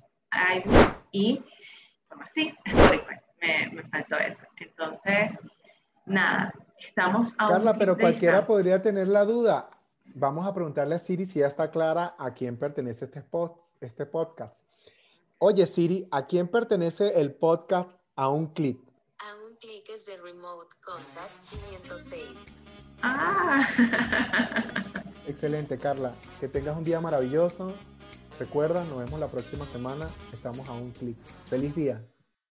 iBooks 0.57 1.07
y, 1.13 1.41
como 2.09 2.23
así, 2.23 2.53
Spotify 2.65 3.15
me, 3.41 3.83
faltó 3.91 4.17
eso. 4.17 4.43
Entonces, 4.57 5.39
nada, 6.05 6.53
estamos 6.79 7.33
a 7.37 7.47
Carla, 7.47 7.75
pero 7.75 7.97
cualquiera 7.97 8.43
podría 8.43 8.81
tener 8.81 9.07
la 9.07 9.23
duda. 9.23 9.69
Vamos 10.13 10.47
a 10.47 10.53
preguntarle 10.53 10.95
a 10.95 10.99
Siri 10.99 11.25
si 11.25 11.39
ya 11.39 11.47
está 11.47 11.71
clara 11.71 12.15
a 12.17 12.33
quién 12.33 12.57
pertenece 12.57 13.05
este, 13.05 13.23
este 13.81 14.05
podcast. 14.05 14.63
Oye, 15.37 15.65
Siri, 15.67 16.07
¿a 16.11 16.25
quién 16.25 16.47
pertenece 16.47 17.19
el 17.19 17.33
podcast 17.33 17.91
A 18.15 18.29
un 18.29 18.47
clic? 18.47 18.79
A 19.19 19.47
un 19.47 19.55
clic 19.57 19.89
es 19.89 20.05
de 20.05 20.17
Remote 20.17 20.75
Contact 20.83 21.49
506. 21.49 22.45
Ah. 23.01 23.67
Excelente, 25.27 25.77
Carla. 25.77 26.13
Que 26.39 26.47
tengas 26.47 26.77
un 26.77 26.83
día 26.83 27.01
maravilloso. 27.01 27.73
Recuerda, 28.39 28.83
nos 28.85 28.99
vemos 28.99 29.19
la 29.19 29.27
próxima 29.27 29.65
semana. 29.65 30.07
Estamos 30.31 30.67
a 30.69 30.73
un 30.73 30.91
clic. 30.91 31.17
Feliz 31.45 31.75
día. 31.75 32.01